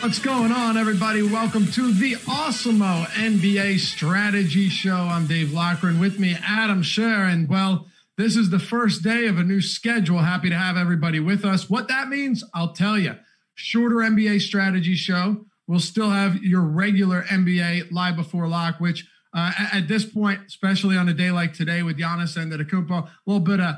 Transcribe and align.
What's 0.00 0.20
going 0.20 0.52
on, 0.52 0.76
everybody? 0.76 1.22
Welcome 1.22 1.66
to 1.72 1.92
the 1.92 2.14
Awesemo 2.14 3.04
NBA 3.06 3.80
Strategy 3.80 4.68
Show. 4.68 4.94
I'm 4.94 5.26
Dave 5.26 5.52
Loughran. 5.52 5.98
With 5.98 6.20
me, 6.20 6.36
Adam 6.46 6.82
Scherer. 6.82 7.46
Well, 7.48 7.88
this 8.16 8.36
is 8.36 8.50
the 8.50 8.60
first 8.60 9.02
day 9.02 9.26
of 9.26 9.38
a 9.38 9.42
new 9.42 9.60
schedule. 9.60 10.18
Happy 10.18 10.50
to 10.50 10.56
have 10.56 10.76
everybody 10.76 11.18
with 11.18 11.44
us. 11.44 11.68
What 11.68 11.88
that 11.88 12.08
means, 12.08 12.44
I'll 12.54 12.72
tell 12.72 12.96
you. 12.96 13.16
Shorter 13.54 13.96
NBA 13.96 14.40
Strategy 14.40 14.94
Show. 14.94 15.44
We'll 15.66 15.80
still 15.80 16.10
have 16.10 16.44
your 16.44 16.62
regular 16.62 17.24
NBA 17.24 17.90
live 17.90 18.14
before 18.14 18.46
lock, 18.46 18.78
which 18.78 19.04
uh, 19.34 19.52
at 19.72 19.88
this 19.88 20.04
point, 20.04 20.40
especially 20.46 20.96
on 20.96 21.08
a 21.08 21.14
day 21.14 21.32
like 21.32 21.54
today 21.54 21.82
with 21.82 21.98
Giannis 21.98 22.36
and 22.40 22.52
the 22.52 22.58
Antetokounmpo, 22.58 23.04
a 23.04 23.10
little 23.26 23.40
bit 23.40 23.60
of 23.60 23.74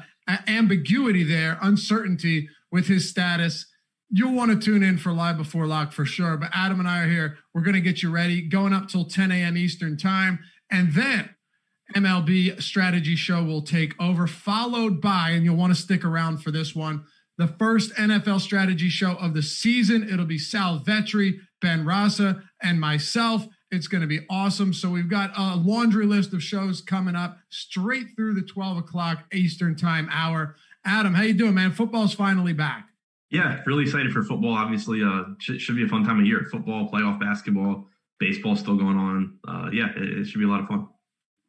ambiguity 0.47 1.25
there, 1.25 1.59
uncertainty 1.63 2.51
with 2.71 2.89
his 2.89 3.09
status 3.09 3.67
you'll 4.11 4.35
want 4.35 4.51
to 4.51 4.59
tune 4.59 4.83
in 4.83 4.99
for 4.99 5.13
live 5.13 5.37
before 5.37 5.67
lock 5.67 5.93
for 5.93 6.05
sure. 6.05 6.37
But 6.37 6.51
Adam 6.53 6.81
and 6.81 6.89
I 6.89 7.03
are 7.03 7.09
here. 7.09 7.39
We're 7.55 7.63
going 7.63 7.75
to 7.75 7.81
get 7.81 8.03
you 8.03 8.11
ready, 8.11 8.43
going 8.43 8.73
up 8.73 8.89
till 8.89 9.05
10 9.05 9.31
a.m. 9.31 9.57
Eastern 9.57 9.97
time, 9.97 10.41
and 10.71 10.93
then 10.93 11.31
MLB 11.95 12.61
strategy 12.63 13.17
show 13.17 13.43
will 13.43 13.63
take 13.63 14.01
over, 14.01 14.27
followed 14.27 15.01
by, 15.01 15.31
and 15.31 15.45
you'll 15.45 15.57
want 15.57 15.75
to 15.75 15.81
stick 15.81 16.05
around 16.05 16.39
for 16.39 16.51
this 16.51 16.75
one. 16.75 17.05
The 17.39 17.49
first 17.49 17.95
NFL 17.95 18.41
strategy 18.41 18.89
show 18.89 19.13
of 19.13 19.35
the 19.35 19.43
season. 19.43 20.09
It'll 20.09 20.27
be 20.27 20.39
Sal 20.39 20.81
Vetri, 20.81 21.39
Ben 21.63 21.85
Rasa, 21.87 22.43
and 22.63 22.81
myself. 22.81 23.47
It's 23.71 23.87
going 23.87 24.03
to 24.03 24.07
be 24.07 24.27
awesome. 24.29 24.75
So 24.75 24.91
we've 24.91 25.09
got 25.09 25.31
a 25.37 25.57
laundry 25.57 26.05
list 26.05 26.35
of 26.35 26.43
shows 26.43 26.81
coming 26.81 27.17
up 27.17 27.39
straight 27.49 28.09
through 28.15 28.35
the 28.35 28.43
12 28.43 28.79
o'clock 28.79 29.25
Eastern 29.33 29.75
time 29.75 30.09
hour. 30.13 30.57
Adam, 30.85 31.15
how 31.15 31.23
you 31.23 31.35
doing, 31.35 31.55
man? 31.55 31.73
Football's 31.73 32.15
finally 32.15 32.53
back. 32.53 32.90
Yeah, 33.31 33.61
really 33.65 33.85
excited 33.85 34.13
for 34.13 34.23
football. 34.23 34.55
Obviously, 34.55 35.03
uh, 35.03 35.23
should, 35.39 35.61
should 35.61 35.77
be 35.77 35.85
a 35.85 35.89
fun 35.89 36.05
time 36.05 36.19
of 36.19 36.27
year. 36.27 36.47
Football, 36.51 36.89
playoff 36.89 37.21
basketball, 37.21 37.87
baseball 38.19 38.57
still 38.57 38.77
going 38.77 38.97
on. 38.97 39.39
Uh, 39.47 39.71
yeah, 39.73 39.91
it, 39.97 40.19
it, 40.19 40.25
should 40.27 40.41
be 40.41 40.45
a 40.45 40.49
lot 40.49 40.61
of 40.61 40.67
fun. 40.67 40.89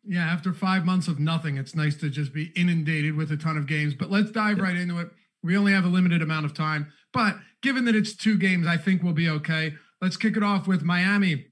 Yeah, 0.03 0.25
after 0.25 0.53
five 0.53 0.85
months 0.85 1.07
of 1.07 1.19
nothing, 1.19 1.57
it's 1.57 1.75
nice 1.75 1.95
to 1.97 2.09
just 2.09 2.33
be 2.33 2.51
inundated 2.55 3.15
with 3.15 3.31
a 3.31 3.37
ton 3.37 3.57
of 3.57 3.65
games. 3.65 3.95
But 3.95 4.11
let's 4.11 4.31
dive 4.31 4.57
yeah. 4.57 4.63
right 4.63 4.75
into 4.75 4.99
it. 4.99 5.09
We 5.43 5.57
only 5.57 5.73
have 5.73 5.85
a 5.85 5.89
limited 5.89 6.21
amount 6.21 6.45
of 6.45 6.53
time, 6.53 6.91
but 7.11 7.35
given 7.63 7.85
that 7.85 7.95
it's 7.95 8.15
two 8.15 8.37
games, 8.37 8.67
I 8.67 8.77
think 8.77 9.01
we'll 9.01 9.13
be 9.13 9.29
okay. 9.29 9.73
Let's 9.99 10.17
kick 10.17 10.37
it 10.37 10.43
off 10.43 10.67
with 10.67 10.83
Miami 10.83 11.47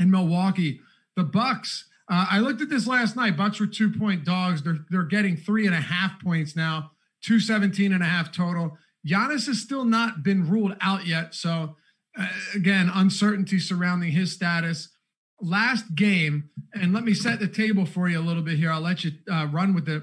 and 0.00 0.10
Milwaukee. 0.10 0.80
The 1.16 1.22
Bucks. 1.22 1.88
Uh, 2.10 2.26
I 2.28 2.40
looked 2.40 2.60
at 2.60 2.70
this 2.70 2.88
last 2.88 3.14
night. 3.14 3.36
Bucks 3.36 3.60
were 3.60 3.68
two 3.68 3.92
point 3.92 4.24
dogs. 4.24 4.62
They're 4.62 4.78
they're 4.90 5.04
getting 5.04 5.36
three 5.36 5.66
and 5.66 5.74
a 5.74 5.80
half 5.80 6.20
points 6.20 6.56
now. 6.56 6.90
217 7.22 7.92
and 7.92 8.02
a 8.02 8.06
half 8.06 8.32
total. 8.32 8.78
Giannis 9.06 9.46
has 9.46 9.60
still 9.60 9.84
not 9.84 10.22
been 10.22 10.48
ruled 10.48 10.76
out 10.80 11.06
yet. 11.06 11.34
So, 11.34 11.76
uh, 12.18 12.26
again, 12.54 12.90
uncertainty 12.92 13.58
surrounding 13.58 14.12
his 14.12 14.32
status. 14.32 14.88
Last 15.40 15.94
game, 15.94 16.50
and 16.74 16.92
let 16.92 17.04
me 17.04 17.14
set 17.14 17.40
the 17.40 17.48
table 17.48 17.86
for 17.86 18.08
you 18.08 18.18
a 18.18 18.20
little 18.20 18.42
bit 18.42 18.58
here. 18.58 18.70
I'll 18.70 18.80
let 18.80 19.04
you 19.04 19.12
uh, 19.30 19.46
run 19.50 19.74
with 19.74 19.88
it. 19.88 20.02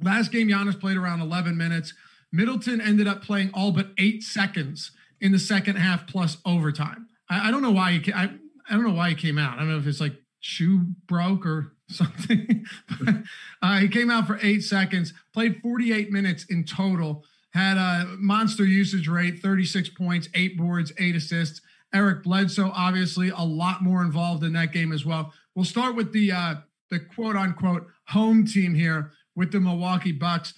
Last 0.00 0.30
game, 0.30 0.48
Giannis 0.48 0.78
played 0.78 0.96
around 0.98 1.20
11 1.20 1.56
minutes. 1.56 1.94
Middleton 2.32 2.80
ended 2.80 3.08
up 3.08 3.22
playing 3.22 3.50
all 3.54 3.72
but 3.72 3.88
eight 3.96 4.22
seconds 4.22 4.92
in 5.20 5.32
the 5.32 5.38
second 5.38 5.76
half 5.76 6.06
plus 6.06 6.36
overtime. 6.44 7.08
I, 7.30 7.48
I 7.48 7.50
don't 7.50 7.62
know 7.62 7.70
why 7.70 7.92
he. 7.92 8.12
I, 8.12 8.24
I 8.68 8.74
don't 8.74 8.84
know 8.84 8.92
why 8.92 9.10
he 9.10 9.14
came 9.14 9.38
out. 9.38 9.54
I 9.54 9.60
don't 9.60 9.70
know 9.70 9.78
if 9.78 9.86
it's 9.86 10.00
like 10.00 10.14
shoe 10.40 10.84
broke 11.06 11.46
or 11.46 11.72
something. 11.88 12.66
but, 13.00 13.14
uh, 13.62 13.78
he 13.78 13.88
came 13.88 14.10
out 14.10 14.26
for 14.26 14.38
eight 14.42 14.62
seconds, 14.62 15.14
played 15.32 15.60
48 15.62 16.10
minutes 16.10 16.44
in 16.44 16.64
total 16.64 17.24
had 17.58 17.76
a 17.76 18.06
monster 18.18 18.64
usage 18.64 19.08
rate 19.08 19.40
36 19.40 19.90
points, 19.90 20.28
eight 20.34 20.56
boards, 20.56 20.92
eight 20.98 21.16
assists. 21.16 21.60
Eric 21.92 22.22
Bledsoe, 22.22 22.70
obviously, 22.74 23.30
a 23.30 23.42
lot 23.42 23.82
more 23.82 24.02
involved 24.02 24.44
in 24.44 24.52
that 24.52 24.72
game 24.72 24.92
as 24.92 25.04
well. 25.04 25.32
We'll 25.54 25.64
start 25.64 25.96
with 25.96 26.12
the 26.12 26.32
uh, 26.32 26.54
the 26.90 27.00
quote 27.00 27.36
unquote 27.36 27.86
home 28.08 28.46
team 28.46 28.74
here 28.74 29.12
with 29.34 29.52
the 29.52 29.60
Milwaukee 29.60 30.12
Bucks. 30.12 30.54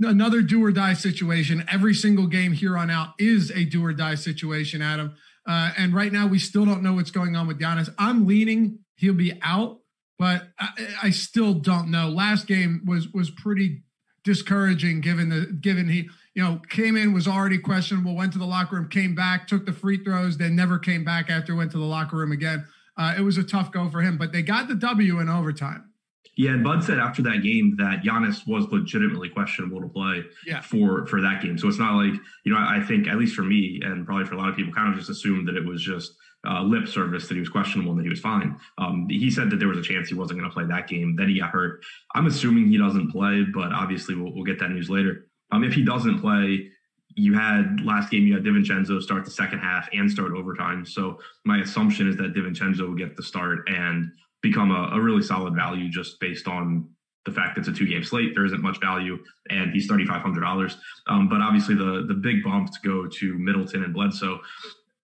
Another 0.00 0.42
do 0.42 0.64
or 0.64 0.72
die 0.72 0.94
situation. 0.94 1.64
Every 1.70 1.94
single 1.94 2.26
game 2.26 2.52
here 2.52 2.76
on 2.76 2.90
out 2.90 3.10
is 3.18 3.50
a 3.52 3.64
do 3.64 3.84
or 3.84 3.92
die 3.92 4.16
situation, 4.16 4.82
Adam. 4.82 5.14
Uh, 5.46 5.72
and 5.76 5.94
right 5.94 6.12
now, 6.12 6.26
we 6.26 6.38
still 6.38 6.64
don't 6.64 6.82
know 6.82 6.94
what's 6.94 7.10
going 7.10 7.36
on 7.36 7.46
with 7.46 7.60
Giannis. 7.60 7.92
I'm 7.98 8.26
leaning 8.26 8.80
he'll 8.96 9.14
be 9.14 9.38
out, 9.42 9.80
but 10.18 10.48
I, 10.58 10.68
I 11.04 11.10
still 11.10 11.54
don't 11.54 11.90
know. 11.90 12.08
Last 12.08 12.46
game 12.46 12.82
was 12.86 13.08
was 13.08 13.30
pretty 13.30 13.82
discouraging 14.24 15.00
given 15.00 15.28
the 15.28 15.46
given 15.46 15.88
he 15.88 16.08
you 16.34 16.42
know, 16.42 16.60
came 16.70 16.96
in, 16.96 17.12
was 17.12 17.28
already 17.28 17.58
questionable, 17.58 18.14
went 18.14 18.32
to 18.32 18.38
the 18.38 18.46
locker 18.46 18.76
room, 18.76 18.88
came 18.88 19.14
back, 19.14 19.46
took 19.46 19.66
the 19.66 19.72
free 19.72 20.02
throws, 20.02 20.38
then 20.38 20.56
never 20.56 20.78
came 20.78 21.04
back 21.04 21.30
after 21.30 21.54
went 21.54 21.70
to 21.72 21.78
the 21.78 21.84
locker 21.84 22.16
room 22.16 22.32
again. 22.32 22.66
Uh, 22.96 23.14
it 23.16 23.22
was 23.22 23.38
a 23.38 23.42
tough 23.42 23.70
go 23.72 23.88
for 23.88 24.00
him, 24.00 24.18
but 24.18 24.32
they 24.32 24.42
got 24.42 24.68
the 24.68 24.74
W 24.74 25.20
in 25.20 25.28
overtime. 25.28 25.92
Yeah, 26.36 26.52
and 26.52 26.64
Bud 26.64 26.82
said 26.82 26.98
after 26.98 27.20
that 27.22 27.42
game 27.42 27.76
that 27.78 28.02
Giannis 28.02 28.46
was 28.46 28.64
legitimately 28.72 29.28
questionable 29.28 29.82
to 29.82 29.88
play 29.88 30.24
yeah. 30.46 30.62
for 30.62 31.06
for 31.06 31.20
that 31.20 31.42
game. 31.42 31.58
So 31.58 31.68
it's 31.68 31.78
not 31.78 31.94
like 31.94 32.14
you 32.44 32.52
know 32.52 32.58
I 32.58 32.82
think 32.86 33.06
at 33.06 33.18
least 33.18 33.34
for 33.34 33.42
me 33.42 33.80
and 33.84 34.06
probably 34.06 34.24
for 34.24 34.34
a 34.34 34.38
lot 34.38 34.48
of 34.48 34.56
people, 34.56 34.72
kind 34.72 34.90
of 34.90 34.98
just 34.98 35.10
assumed 35.10 35.46
that 35.48 35.56
it 35.56 35.66
was 35.66 35.82
just 35.82 36.14
uh, 36.48 36.62
lip 36.62 36.88
service 36.88 37.28
that 37.28 37.34
he 37.34 37.40
was 37.40 37.50
questionable 37.50 37.92
and 37.92 38.00
that 38.00 38.04
he 38.04 38.08
was 38.08 38.20
fine. 38.20 38.58
Um, 38.78 39.06
he 39.10 39.30
said 39.30 39.50
that 39.50 39.58
there 39.58 39.68
was 39.68 39.78
a 39.78 39.82
chance 39.82 40.08
he 40.08 40.14
wasn't 40.14 40.40
going 40.40 40.50
to 40.50 40.54
play 40.54 40.64
that 40.64 40.88
game. 40.88 41.16
Then 41.16 41.28
he 41.28 41.38
got 41.38 41.50
hurt. 41.50 41.84
I'm 42.14 42.26
assuming 42.26 42.68
he 42.68 42.78
doesn't 42.78 43.10
play, 43.10 43.44
but 43.54 43.72
obviously 43.72 44.14
we'll, 44.14 44.34
we'll 44.34 44.44
get 44.44 44.58
that 44.60 44.70
news 44.70 44.90
later. 44.90 45.26
Um, 45.52 45.62
if 45.62 45.74
he 45.74 45.84
doesn't 45.84 46.20
play, 46.20 46.70
you 47.14 47.34
had 47.34 47.80
last 47.84 48.10
game 48.10 48.26
you 48.26 48.34
had 48.34 48.42
DiVincenzo 48.42 49.00
start 49.00 49.24
the 49.24 49.30
second 49.30 49.58
half 49.58 49.88
and 49.92 50.10
start 50.10 50.32
overtime. 50.32 50.84
So 50.86 51.20
my 51.44 51.58
assumption 51.58 52.08
is 52.08 52.16
that 52.16 52.34
DiVincenzo 52.34 52.80
will 52.80 52.94
get 52.94 53.16
the 53.16 53.22
start 53.22 53.68
and 53.68 54.10
become 54.40 54.70
a, 54.70 54.96
a 54.96 55.00
really 55.00 55.22
solid 55.22 55.54
value 55.54 55.88
just 55.90 56.18
based 56.20 56.48
on 56.48 56.88
the 57.24 57.30
fact 57.30 57.58
it's 57.58 57.68
a 57.68 57.72
two 57.72 57.86
game 57.86 58.02
slate. 58.02 58.34
There 58.34 58.46
isn't 58.46 58.62
much 58.62 58.80
value, 58.80 59.18
and 59.50 59.72
he's 59.72 59.86
thirty 59.86 60.06
five 60.06 60.22
hundred 60.22 60.40
dollars. 60.40 60.76
Um, 61.06 61.28
but 61.28 61.40
obviously 61.40 61.74
the 61.74 62.04
the 62.08 62.14
big 62.14 62.42
bumps 62.42 62.78
go 62.78 63.06
to 63.06 63.38
Middleton 63.38 63.84
and 63.84 63.94
Bledsoe. 63.94 64.40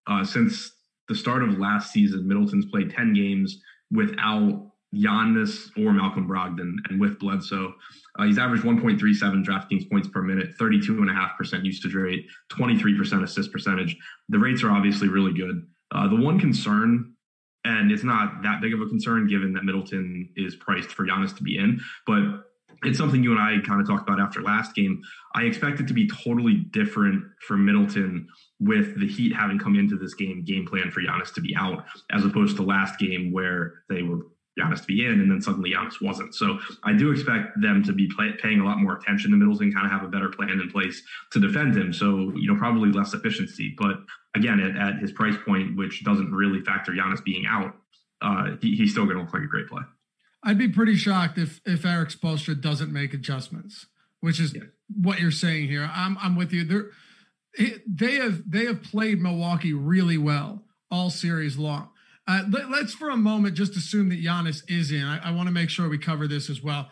Uh, 0.07 0.25
since 0.25 0.73
the 1.09 1.15
start 1.15 1.43
of 1.43 1.59
last 1.59 1.93
season, 1.93 2.27
Middleton's 2.27 2.67
played 2.67 2.91
ten 2.91 3.13
games 3.13 3.61
without 3.91 4.73
Giannis 4.95 5.71
or 5.77 5.93
Malcolm 5.93 6.27
Brogdon, 6.27 6.77
and 6.89 7.01
with 7.01 7.19
Bledsoe, 7.19 7.75
uh, 8.19 8.25
he's 8.25 8.39
averaged 8.39 8.65
1.37 8.65 9.45
DraftKings 9.45 9.89
points 9.91 10.09
per 10.09 10.23
minute, 10.23 10.57
32.5% 10.59 11.65
usage 11.65 11.95
rate, 11.95 12.27
23% 12.53 13.23
assist 13.23 13.53
percentage. 13.53 13.97
The 14.29 14.39
rates 14.39 14.63
are 14.63 14.71
obviously 14.71 15.09
really 15.09 15.35
good. 15.35 15.67
Uh, 15.93 16.09
the 16.09 16.17
one 16.17 16.39
concern, 16.39 17.15
and 17.65 17.93
it's 17.93 18.05
not 18.05 18.43
that 18.43 18.61
big 18.61 18.73
of 18.73 18.81
a 18.81 18.87
concern 18.87 19.27
given 19.27 19.53
that 19.55 19.65
Middleton 19.65 20.31
is 20.37 20.57
priced 20.57 20.91
for 20.91 21.07
Giannis 21.07 21.37
to 21.37 21.43
be 21.43 21.59
in, 21.59 21.81
but 22.07 22.45
it's 22.85 22.99
something 22.99 23.23
you 23.23 23.33
and 23.33 23.41
I 23.41 23.57
kind 23.67 23.81
of 23.81 23.87
talked 23.87 24.09
about 24.09 24.21
after 24.21 24.41
last 24.41 24.75
game. 24.75 25.03
I 25.35 25.43
expect 25.43 25.81
it 25.81 25.89
to 25.89 25.95
be 25.95 26.09
totally 26.09 26.55
different 26.55 27.25
for 27.47 27.57
Middleton 27.57 28.29
with 28.61 28.99
the 29.01 29.07
Heat 29.07 29.35
having 29.35 29.59
come 29.59 29.77
into 29.77 29.97
this 29.97 30.15
game 30.15 30.45
game 30.45 30.67
plan 30.67 30.91
for 30.91 31.01
Giannis 31.01 31.33
to 31.35 31.41
be 31.41 31.57
out, 31.57 31.85
as 32.13 32.25
opposed 32.25 32.57
to 32.57 32.63
last 32.63 32.99
game 32.99 33.33
where 33.33 33.83
they 33.89 34.03
were 34.03 34.27
Giannis 34.59 34.81
to 34.81 34.87
be 34.87 35.05
in, 35.05 35.21
and 35.21 35.31
then 35.31 35.41
suddenly 35.41 35.73
Giannis 35.73 36.01
wasn't. 36.01 36.35
So 36.35 36.59
I 36.85 36.93
do 36.93 37.11
expect 37.11 37.61
them 37.61 37.83
to 37.85 37.93
be 37.93 38.09
play, 38.15 38.33
paying 38.43 38.61
a 38.61 38.65
lot 38.65 38.79
more 38.79 38.97
attention 38.97 39.31
to 39.31 39.37
Middleton, 39.37 39.73
kind 39.73 39.87
of 39.87 39.93
have 39.93 40.03
a 40.03 40.09
better 40.09 40.29
plan 40.29 40.51
in 40.51 40.71
place 40.71 41.03
to 41.33 41.41
defend 41.41 41.77
him. 41.77 41.93
So 41.93 42.33
you 42.37 42.53
know 42.53 42.59
probably 42.59 42.91
less 42.91 43.15
efficiency, 43.15 43.75
but 43.79 44.01
again 44.35 44.61
at, 44.61 44.77
at 44.77 44.99
his 45.01 45.13
price 45.13 45.37
point, 45.45 45.77
which 45.77 46.05
doesn't 46.05 46.33
really 46.33 46.61
factor 46.63 46.93
Giannis 46.93 47.23
being 47.23 47.47
out, 47.47 47.75
uh, 48.21 48.57
he, 48.61 48.77
he's 48.77 48.93
still 48.93 49.05
going 49.05 49.17
to 49.17 49.23
look 49.23 49.33
like 49.33 49.43
a 49.43 49.47
great 49.47 49.69
play. 49.69 49.83
I'd 50.43 50.59
be 50.59 50.69
pretty 50.69 50.97
shocked 50.97 51.39
if 51.39 51.61
if 51.65 51.85
Erik 51.85 52.11
Spoelstra 52.11 52.61
doesn't 52.61 52.93
make 52.93 53.15
adjustments, 53.15 53.87
which 54.21 54.41
is 54.41 54.55
yeah. 54.55 54.63
what 54.89 55.21
you're 55.21 55.31
saying 55.31 55.69
here. 55.69 55.91
I'm 55.93 56.17
I'm 56.19 56.37
with 56.37 56.53
you. 56.53 56.65
They're, 56.65 56.91
they 57.87 58.15
have 58.17 58.43
they 58.49 58.67
have 58.67 58.83
played 58.83 59.21
Milwaukee 59.21 59.73
really 59.73 60.19
well 60.19 60.63
all 60.91 61.11
series 61.11 61.59
long. 61.59 61.91
Uh, 62.29 62.43
let, 62.51 62.85
us 62.85 62.93
for 62.93 63.09
a 63.09 63.17
moment 63.17 63.55
just 63.55 63.75
assume 63.75 64.11
that 64.11 64.23
Giannis 64.23 64.63
is 64.69 64.93
in. 64.93 65.03
I, 65.03 65.31
I 65.31 65.31
want 65.31 65.49
to 65.49 65.53
make 65.53 65.71
sure 65.71 65.89
we 65.89 65.97
cover 65.97 66.29
this 66.29 66.51
as 66.51 66.63
well. 66.63 66.91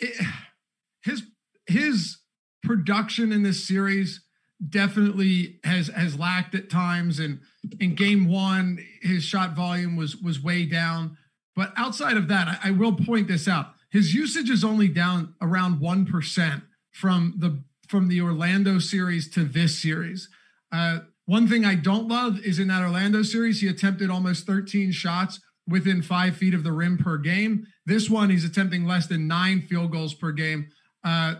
It, 0.00 0.26
his 1.02 1.22
his 1.66 2.18
production 2.64 3.32
in 3.32 3.44
this 3.44 3.66
series 3.66 4.22
definitely 4.68 5.60
has 5.64 5.86
has 5.88 6.18
lacked 6.18 6.56
at 6.56 6.68
times, 6.68 7.20
and 7.20 7.40
in 7.78 7.94
Game 7.94 8.28
One, 8.28 8.84
his 9.00 9.22
shot 9.22 9.54
volume 9.54 9.96
was 9.96 10.16
was 10.16 10.42
way 10.42 10.66
down. 10.66 11.16
But 11.54 11.72
outside 11.76 12.16
of 12.16 12.28
that, 12.28 12.48
I, 12.48 12.68
I 12.68 12.70
will 12.72 12.92
point 12.92 13.28
this 13.28 13.46
out: 13.46 13.74
his 13.90 14.14
usage 14.14 14.50
is 14.50 14.64
only 14.64 14.88
down 14.88 15.34
around 15.40 15.78
one 15.78 16.06
percent 16.06 16.64
from 16.90 17.34
the 17.38 17.62
from 17.88 18.08
the 18.08 18.20
Orlando 18.20 18.80
series 18.80 19.30
to 19.30 19.44
this 19.44 19.80
series. 19.80 20.28
Uh, 20.72 21.00
one 21.30 21.46
thing 21.46 21.64
I 21.64 21.76
don't 21.76 22.08
love 22.08 22.40
is 22.40 22.58
in 22.58 22.66
that 22.66 22.82
Orlando 22.82 23.22
series, 23.22 23.60
he 23.60 23.68
attempted 23.68 24.10
almost 24.10 24.46
13 24.46 24.90
shots 24.90 25.38
within 25.64 26.02
five 26.02 26.36
feet 26.36 26.54
of 26.54 26.64
the 26.64 26.72
rim 26.72 26.98
per 26.98 27.18
game. 27.18 27.68
This 27.86 28.10
one, 28.10 28.30
he's 28.30 28.44
attempting 28.44 28.84
less 28.84 29.06
than 29.06 29.28
nine 29.28 29.62
field 29.62 29.92
goals 29.92 30.12
per 30.12 30.32
game 30.32 30.70
uh, 31.04 31.36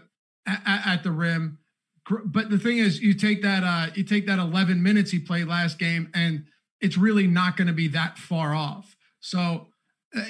at, 0.46 0.87
at, 0.87 1.02
the 1.02 1.10
rim. 1.10 1.58
But 2.25 2.50
the 2.50 2.58
thing 2.58 2.78
is, 2.78 3.00
you 3.00 3.14
take 3.14 3.42
that 3.42 3.64
uh, 3.64 3.90
you 3.96 4.04
take 4.04 4.28
that 4.28 4.38
11 4.38 4.81
minutes 4.81 5.10
he 5.10 5.19
played 5.19 5.48
last 5.48 5.76
game, 5.81 6.08
and 6.14 6.44
it's 6.81 6.96
really 6.96 7.26
not 7.26 7.56
going 7.56 7.66
to 7.66 7.75
be 7.75 7.88
that 7.88 8.16
far 8.16 8.54
off. 8.54 8.94
So, 9.19 9.70
uh, 10.16 10.25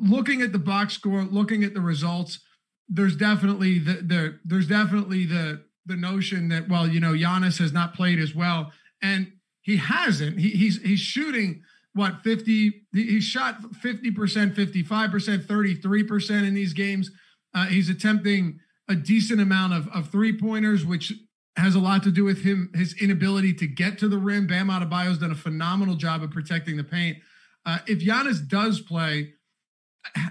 looking 0.00 0.40
at 0.40 0.52
the 0.52 0.58
box 0.58 0.94
score, 0.94 1.22
looking 1.22 1.64
at 1.64 1.74
the 1.74 1.82
results, 1.82 2.40
there's 2.88 3.14
definitely 3.14 3.78
the, 3.78 3.92
the 3.92 4.38
there's 4.42 4.68
definitely 4.68 5.26
the 5.26 5.67
the 5.88 5.96
notion 5.96 6.48
that 6.48 6.68
well, 6.68 6.86
you 6.86 7.00
know, 7.00 7.12
Giannis 7.12 7.58
has 7.58 7.72
not 7.72 7.94
played 7.94 8.18
as 8.18 8.34
well, 8.34 8.72
and 9.02 9.32
he 9.62 9.76
hasn't. 9.76 10.38
He, 10.38 10.50
he's 10.50 10.80
he's 10.82 11.00
shooting 11.00 11.62
what 11.94 12.22
50 12.22 12.82
he 12.92 13.20
shot 13.20 13.60
50% 13.60 14.54
55% 14.54 15.46
33% 15.46 16.30
in 16.46 16.54
these 16.54 16.72
games. 16.72 17.10
Uh, 17.54 17.66
he's 17.66 17.88
attempting 17.88 18.60
a 18.88 18.94
decent 18.94 19.40
amount 19.40 19.72
of, 19.74 19.88
of 19.88 20.10
three 20.10 20.38
pointers 20.38 20.84
which 20.86 21.12
has 21.56 21.74
a 21.74 21.80
lot 21.80 22.02
to 22.04 22.10
do 22.10 22.24
with 22.24 22.44
him 22.44 22.70
his 22.74 22.94
inability 23.00 23.52
to 23.54 23.66
get 23.66 23.98
to 23.98 24.08
the 24.08 24.18
rim. 24.18 24.46
Bam 24.46 24.68
Adebayo's 24.68 25.18
done 25.18 25.32
a 25.32 25.36
phenomenal 25.36 25.96
job 25.96 26.22
of 26.22 26.30
protecting 26.30 26.76
the 26.76 26.84
paint. 26.84 27.18
Uh, 27.66 27.78
if 27.86 27.98
Giannis 27.98 28.46
does 28.46 28.80
play 28.80 29.34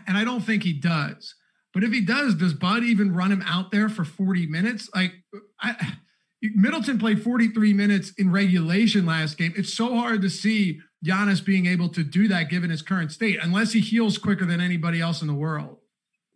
and 0.07 0.17
I 0.17 0.23
don't 0.23 0.41
think 0.41 0.63
he 0.63 0.73
does 0.73 1.35
but 1.77 1.83
if 1.83 1.93
he 1.93 2.01
does, 2.01 2.33
does 2.33 2.55
Bud 2.55 2.83
even 2.83 3.13
run 3.13 3.31
him 3.31 3.43
out 3.45 3.69
there 3.69 3.87
for 3.87 4.03
40 4.03 4.47
minutes? 4.47 4.89
Like 4.95 5.13
I, 5.61 5.93
Middleton 6.41 6.97
played 6.97 7.21
43 7.21 7.71
minutes 7.73 8.13
in 8.17 8.31
regulation 8.31 9.05
last 9.05 9.37
game. 9.37 9.53
It's 9.55 9.75
so 9.75 9.95
hard 9.95 10.23
to 10.23 10.29
see 10.31 10.79
Giannis 11.05 11.45
being 11.45 11.67
able 11.67 11.89
to 11.89 12.03
do 12.03 12.27
that 12.29 12.49
given 12.49 12.71
his 12.71 12.81
current 12.81 13.11
state, 13.11 13.37
unless 13.43 13.73
he 13.73 13.79
heals 13.79 14.17
quicker 14.17 14.43
than 14.43 14.59
anybody 14.59 14.99
else 14.99 15.21
in 15.21 15.27
the 15.27 15.35
world. 15.35 15.77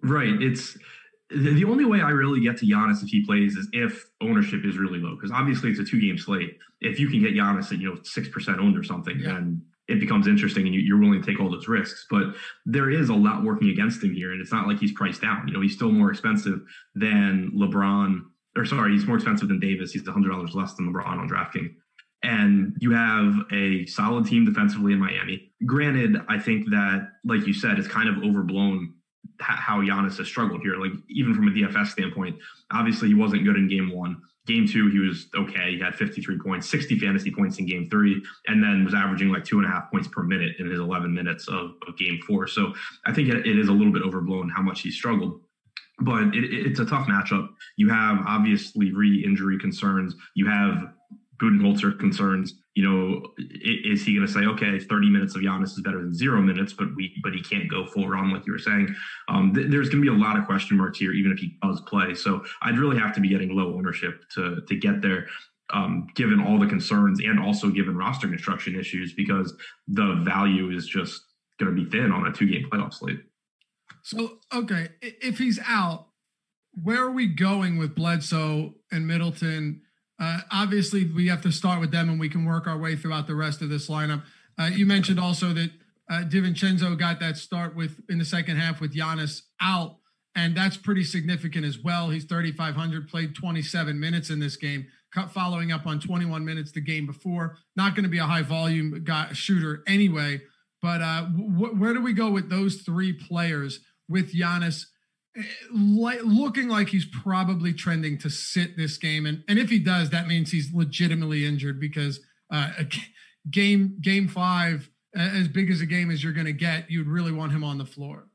Right. 0.04 0.40
It's 0.40 0.78
the 1.32 1.66
only 1.66 1.86
way 1.86 2.02
I 2.02 2.12
really 2.12 2.42
get 2.42 2.58
to 2.58 2.68
Giannis 2.68 3.02
if 3.02 3.10
he 3.10 3.26
plays 3.26 3.56
is 3.56 3.68
if 3.74 4.06
ownership 4.22 4.64
is 4.64 4.78
really 4.78 5.00
low, 5.00 5.16
because 5.16 5.32
obviously 5.32 5.72
it's 5.72 5.80
a 5.80 5.84
two 5.84 6.00
game 6.00 6.20
slate. 6.20 6.56
If 6.82 7.00
you 7.00 7.10
can 7.10 7.20
get 7.20 7.34
Giannis 7.34 7.72
at 7.72 7.80
you 7.80 7.90
know 7.90 8.00
six 8.04 8.30
percent 8.30 8.60
owned 8.60 8.78
or 8.78 8.84
something, 8.84 9.18
yeah. 9.20 9.34
then 9.34 9.64
it 9.88 10.00
becomes 10.00 10.28
interesting 10.28 10.66
and 10.66 10.76
you, 10.76 10.96
are 10.96 11.00
willing 11.00 11.22
to 11.22 11.28
take 11.28 11.40
all 11.40 11.52
those 11.52 11.68
risks. 11.68 12.06
But 12.10 12.36
there 12.66 12.90
is 12.90 13.10
a 13.10 13.14
lot 13.14 13.44
working 13.44 13.70
against 13.70 14.04
him 14.04 14.14
here, 14.14 14.32
and 14.32 14.42
it's 14.42 14.52
not 14.52 14.68
like 14.68 14.80
he's 14.80 14.94
priced 14.94 15.22
down. 15.22 15.48
You 15.48 15.54
know, 15.54 15.62
he's 15.62 15.76
still 15.76 15.92
more 15.92 16.12
expensive 16.12 16.62
than 16.96 17.52
LeBron, 17.56 18.22
or 18.56 18.66
sorry, 18.66 18.92
he's 18.94 19.06
more 19.06 19.18
expensive 19.18 19.48
than 19.48 19.60
Davis. 19.60 19.92
He's 19.92 20.08
hundred 20.08 20.30
dollars 20.30 20.54
less 20.54 20.74
than 20.76 20.92
LeBron 20.92 21.18
on 21.18 21.30
DraftKings. 21.30 21.76
And 22.24 22.78
you 22.80 22.92
have 22.92 23.34
a 23.52 23.86
solid 23.88 24.28
team 24.28 24.46
defensively 24.46 24.94
in 24.94 25.00
Miami. 25.00 25.52
Granted, 25.66 26.18
I 26.30 26.38
think 26.38 26.70
that, 26.70 27.08
like 27.26 27.48
you 27.48 27.54
said, 27.54 27.80
it's 27.80 27.88
kind 27.88 28.08
of 28.08 28.24
overblown 28.24 28.94
how 29.40 29.82
Giannis 29.82 30.18
has 30.18 30.28
struggled 30.28 30.62
here. 30.62 30.78
Like 30.78 30.92
even 31.10 31.34
from 31.34 31.48
a 31.48 31.52
DFS 31.52 31.88
standpoint, 31.88 32.38
obviously 32.72 33.08
he 33.08 33.16
wasn't 33.16 33.44
good 33.44 33.56
in 33.56 33.68
game 33.68 33.92
one. 33.92 34.22
Game 34.52 34.68
two, 34.68 34.90
he 34.90 35.00
was 35.00 35.28
okay. 35.34 35.72
He 35.72 35.80
had 35.80 35.96
53 35.96 36.38
points, 36.40 36.70
60 36.70 37.00
fantasy 37.00 37.32
points 37.32 37.58
in 37.58 37.66
game 37.66 37.90
three, 37.90 38.22
and 38.48 38.62
then 38.62 38.84
was 38.84 38.94
averaging 38.94 39.30
like 39.30 39.46
two 39.46 39.60
and 39.60 39.66
a 39.66 39.70
half 39.70 39.90
points 39.90 40.10
per 40.10 40.24
minute 40.24 40.56
in 40.60 40.70
his 40.70 40.80
11 40.80 41.14
minutes 41.14 41.48
of, 41.48 41.76
of 41.88 41.98
game 41.98 42.20
four. 42.28 42.48
So 42.48 42.74
I 43.06 43.14
think 43.14 43.30
it, 43.30 43.48
is 43.48 43.70
a 43.70 43.72
little 43.72 43.94
bit 43.94 44.02
overblown 44.02 44.50
how 44.50 44.62
much 44.62 44.82
he 44.82 44.92
struggled 44.92 45.40
but 46.04 46.36
it, 46.36 46.46
it's 46.46 46.80
a 46.80 46.86
tough 46.86 47.08
matchup. 47.08 47.48
You 47.78 47.88
have 47.90 48.24
obviously 48.28 48.92
re-injury 48.92 49.60
concerns. 49.60 50.16
You 50.34 50.48
have 50.48 50.94
Budenholzer 51.42 51.98
concerns. 52.00 52.54
You 52.76 52.90
know, 52.90 53.22
is 53.38 54.06
he 54.06 54.16
going 54.16 54.26
to 54.26 54.32
say, 54.32 54.42
okay, 54.42 54.80
30 54.80 55.10
minutes 55.10 55.36
of 55.36 55.42
Giannis 55.42 55.72
is 55.72 55.82
better 55.84 56.00
than 56.00 56.14
zero 56.14 56.42
minutes, 56.42 56.72
but 56.72 56.96
we, 56.96 57.14
but 57.24 57.34
he 57.34 57.42
can't 57.42 57.70
go 57.70 57.86
full 57.86 58.08
run 58.08 58.32
like 58.32 58.46
you 58.46 58.54
were 58.54 58.60
saying. 58.60 58.96
Um, 59.28 59.54
th- 59.54 59.68
there's 59.70 59.90
going 59.90 60.04
to 60.04 60.10
be 60.10 60.16
a 60.16 60.26
lot 60.26 60.38
of 60.38 60.46
question 60.46 60.78
marks 60.78 61.00
here, 61.00 61.12
even 61.12 61.32
if 61.32 61.40
he 61.40 61.58
does 61.62 61.82
play. 61.82 62.14
So 62.14 62.44
I'd 62.62 62.78
really 62.78 62.98
have 62.98 63.14
to 63.16 63.22
be 63.22 63.28
getting 63.28 63.56
low 63.56 63.76
ownership 63.76 64.24
to 64.36 64.62
to 64.68 64.76
get 64.76 65.02
there. 65.02 65.28
Um, 65.74 66.08
given 66.16 66.42
all 66.42 66.60
the 66.60 66.68
concerns 66.68 67.22
and 67.22 67.40
also 67.40 67.70
given 67.70 67.96
roster 67.96 68.28
construction 68.28 68.78
issues, 68.78 69.14
because 69.14 69.56
the 69.88 70.16
value 70.26 70.70
is 70.70 70.86
just 70.86 71.22
going 71.62 71.74
to 71.74 71.82
be 71.82 71.90
thin 71.90 72.12
on 72.12 72.28
a 72.28 72.34
two 72.34 72.46
game 72.46 72.68
playoff 72.70 72.94
slate. 72.94 73.22
So, 74.04 74.40
okay, 74.54 74.90
if 75.02 75.38
he's 75.38 75.60
out, 75.66 76.08
where 76.74 77.04
are 77.04 77.12
we 77.12 77.28
going 77.28 77.78
with 77.78 77.96
Bledsoe 77.96 78.74
and 78.92 79.08
Middleton? 79.08 79.82
Uh, 80.22 80.42
obviously, 80.52 81.06
we 81.06 81.28
have 81.28 81.42
to 81.42 81.52
start 81.52 81.80
with 81.80 81.92
them, 81.92 82.08
and 82.08 82.20
we 82.20 82.30
can 82.30 82.46
work 82.46 82.68
our 82.68 82.78
way 82.78 82.96
throughout 82.96 83.26
the 83.26 83.34
rest 83.34 83.62
of 83.64 83.70
this 83.70 83.90
lineup. 83.90 84.22
Uh, 84.60 84.66
you 84.72 84.86
mentioned 84.86 85.20
also 85.20 85.52
that 85.52 85.72
uh, 86.12 86.24
DiVincenzo 86.24 86.98
got 86.98 87.20
that 87.20 87.38
start 87.38 87.76
with 87.76 88.00
in 88.08 88.20
the 88.20 88.26
second 88.26 88.58
half 88.58 88.80
with 88.80 88.94
Giannis 88.94 89.42
out, 89.60 89.96
and 90.36 90.56
that's 90.56 90.78
pretty 90.78 91.04
significant 91.04 91.66
as 91.66 91.80
well. 91.80 92.12
He's 92.12 92.26
3,500, 92.26 93.10
played 93.10 93.34
27 93.34 94.00
minutes 94.00 94.30
in 94.30 94.40
this 94.40 94.58
game, 94.58 94.86
following 95.32 95.72
up 95.72 95.88
on 95.88 96.00
21 96.00 96.46
minutes 96.46 96.72
the 96.72 96.82
game 96.82 97.08
before. 97.08 97.58
Not 97.76 97.96
going 97.96 98.04
to 98.04 98.10
be 98.10 98.20
a 98.20 98.26
high 98.26 98.44
volume 98.44 99.04
guy, 99.04 99.34
shooter 99.34 99.82
anyway. 99.88 100.42
But 100.84 101.02
uh, 101.02 101.22
w- 101.36 101.76
where 101.76 101.94
do 101.94 102.02
we 102.02 102.14
go 102.14 102.30
with 102.30 102.50
those 102.50 102.82
three 102.82 103.14
players 103.14 103.80
with 104.08 104.36
Giannis? 104.36 104.86
Looking 105.72 106.68
like 106.68 106.90
he's 106.90 107.06
probably 107.06 107.74
trending 107.74 108.18
to 108.20 108.30
sit 108.30 108.78
this 108.78 108.98
game. 108.98 109.26
And 109.26 109.44
and 109.48 109.58
if 109.58 109.70
he 109.70 109.80
does 109.80 110.10
that 110.10 110.28
means 110.28 110.52
he's 110.52 110.74
legitimately 110.74 111.46
injured 111.46 111.80
because 111.80 112.20
uh 112.52 112.72
game 113.50 113.98
game 114.02 114.28
5 114.28 114.90
as 115.16 115.48
big 115.48 115.70
as 115.70 115.82
a 115.82 115.86
game 115.86 116.12
as 116.12 116.24
you're 116.24 116.34
going 116.34 116.46
to 116.46 116.54
get 116.54 116.90
you'd 116.90 117.08
really 117.08 117.32
want 117.32 117.52
him 117.52 117.64
on 117.64 117.78
the 117.78 117.86
floor 117.86 118.28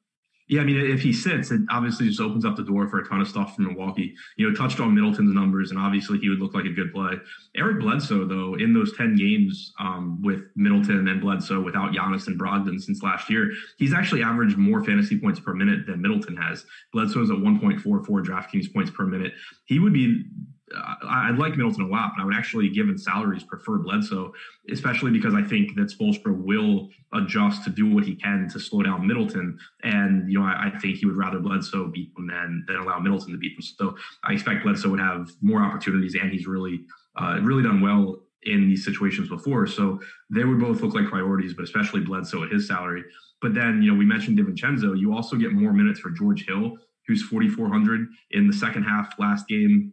yeah, 0.48 0.60
I 0.60 0.64
mean, 0.64 0.78
if 0.78 1.00
he 1.00 1.12
sits, 1.12 1.50
it 1.50 1.60
obviously 1.70 2.06
just 2.06 2.20
opens 2.20 2.44
up 2.44 2.54
the 2.54 2.62
door 2.62 2.86
for 2.88 3.00
a 3.00 3.08
ton 3.08 3.20
of 3.20 3.26
stuff 3.26 3.56
from 3.56 3.66
Milwaukee. 3.66 4.14
You 4.36 4.48
know, 4.48 4.54
touched 4.54 4.78
on 4.78 4.94
Middleton's 4.94 5.34
numbers, 5.34 5.70
and 5.72 5.80
obviously 5.80 6.18
he 6.18 6.28
would 6.28 6.38
look 6.38 6.54
like 6.54 6.66
a 6.66 6.72
good 6.72 6.92
play. 6.92 7.14
Eric 7.56 7.80
Bledsoe, 7.80 8.24
though, 8.26 8.54
in 8.54 8.72
those 8.72 8.96
10 8.96 9.16
games 9.16 9.72
um, 9.80 10.22
with 10.22 10.44
Middleton 10.54 11.08
and 11.08 11.20
Bledsoe 11.20 11.60
without 11.60 11.92
Giannis 11.92 12.28
and 12.28 12.38
Brogdon 12.38 12.80
since 12.80 13.02
last 13.02 13.28
year, 13.28 13.50
he's 13.76 13.92
actually 13.92 14.22
averaged 14.22 14.56
more 14.56 14.84
fantasy 14.84 15.18
points 15.18 15.40
per 15.40 15.52
minute 15.52 15.84
than 15.86 16.00
Middleton 16.00 16.36
has. 16.36 16.64
Bledsoe's 16.92 17.30
at 17.30 17.36
1.44 17.36 18.00
DraftKings 18.06 18.72
points 18.72 18.92
per 18.92 19.04
minute. 19.04 19.32
He 19.64 19.80
would 19.80 19.92
be 19.92 20.26
I, 20.75 21.30
like 21.30 21.56
Middleton 21.56 21.85
a 21.85 21.87
lot, 21.87 22.12
but 22.16 22.23
I 22.23 22.25
would 22.25 22.35
actually, 22.35 22.68
given 22.68 22.99
salaries, 22.99 23.44
prefer 23.44 23.78
Bledsoe, 23.78 24.32
especially 24.70 25.12
because 25.12 25.35
I 25.35 25.42
think 25.42 25.76
that 25.76 25.88
Spoelstra 25.96 26.37
will 26.37 26.88
adjust 27.14 27.62
to 27.64 27.70
do 27.70 27.88
what 27.92 28.04
he 28.04 28.16
can 28.16 28.49
to 28.52 28.58
slow 28.58 28.82
down 28.82 29.06
Middleton. 29.06 29.58
And, 29.85 30.30
you 30.30 30.40
know, 30.40 30.44
I, 30.44 30.73
I 30.73 30.78
think 30.78 30.96
he 30.96 31.06
would 31.06 31.16
rather 31.16 31.38
Bledsoe 31.38 31.88
beat 31.88 32.11
him 32.16 32.26
than, 32.26 32.64
than 32.66 32.76
allow 32.76 32.99
Middleton 32.99 33.32
to 33.32 33.38
beat 33.38 33.52
him. 33.52 33.62
So 33.62 33.96
I 34.25 34.32
expect 34.32 34.64
Bledsoe 34.64 34.90
would 34.90 35.00
have 35.00 35.30
more 35.40 35.62
opportunities, 35.62 36.14
and 36.14 36.32
he's 36.32 36.46
really, 36.46 36.80
uh, 37.16 37.38
really 37.42 37.62
done 37.62 37.80
well 37.80 38.23
in 38.42 38.68
these 38.68 38.85
situations 38.85 39.28
before. 39.28 39.66
So 39.66 40.00
they 40.30 40.44
would 40.44 40.58
both 40.58 40.80
look 40.80 40.94
like 40.94 41.06
priorities, 41.06 41.54
but 41.54 41.64
especially 41.64 42.00
Bledsoe 42.00 42.44
at 42.44 42.50
his 42.50 42.66
salary. 42.66 43.04
But 43.40 43.54
then, 43.54 43.82
you 43.82 43.92
know, 43.92 43.99
we 43.99 44.04
mentioned 44.04 44.38
DiVincenzo. 44.38 44.99
You 44.99 45.14
also 45.14 45.37
get 45.37 45.52
more 45.52 45.73
minutes 45.73 46.00
for 46.00 46.11
George 46.11 46.46
Hill 46.46 46.76
who's 47.06 47.23
4,400 47.23 48.08
in 48.32 48.46
the 48.46 48.52
second 48.52 48.85
half 48.85 49.14
last 49.18 49.49
game. 49.49 49.92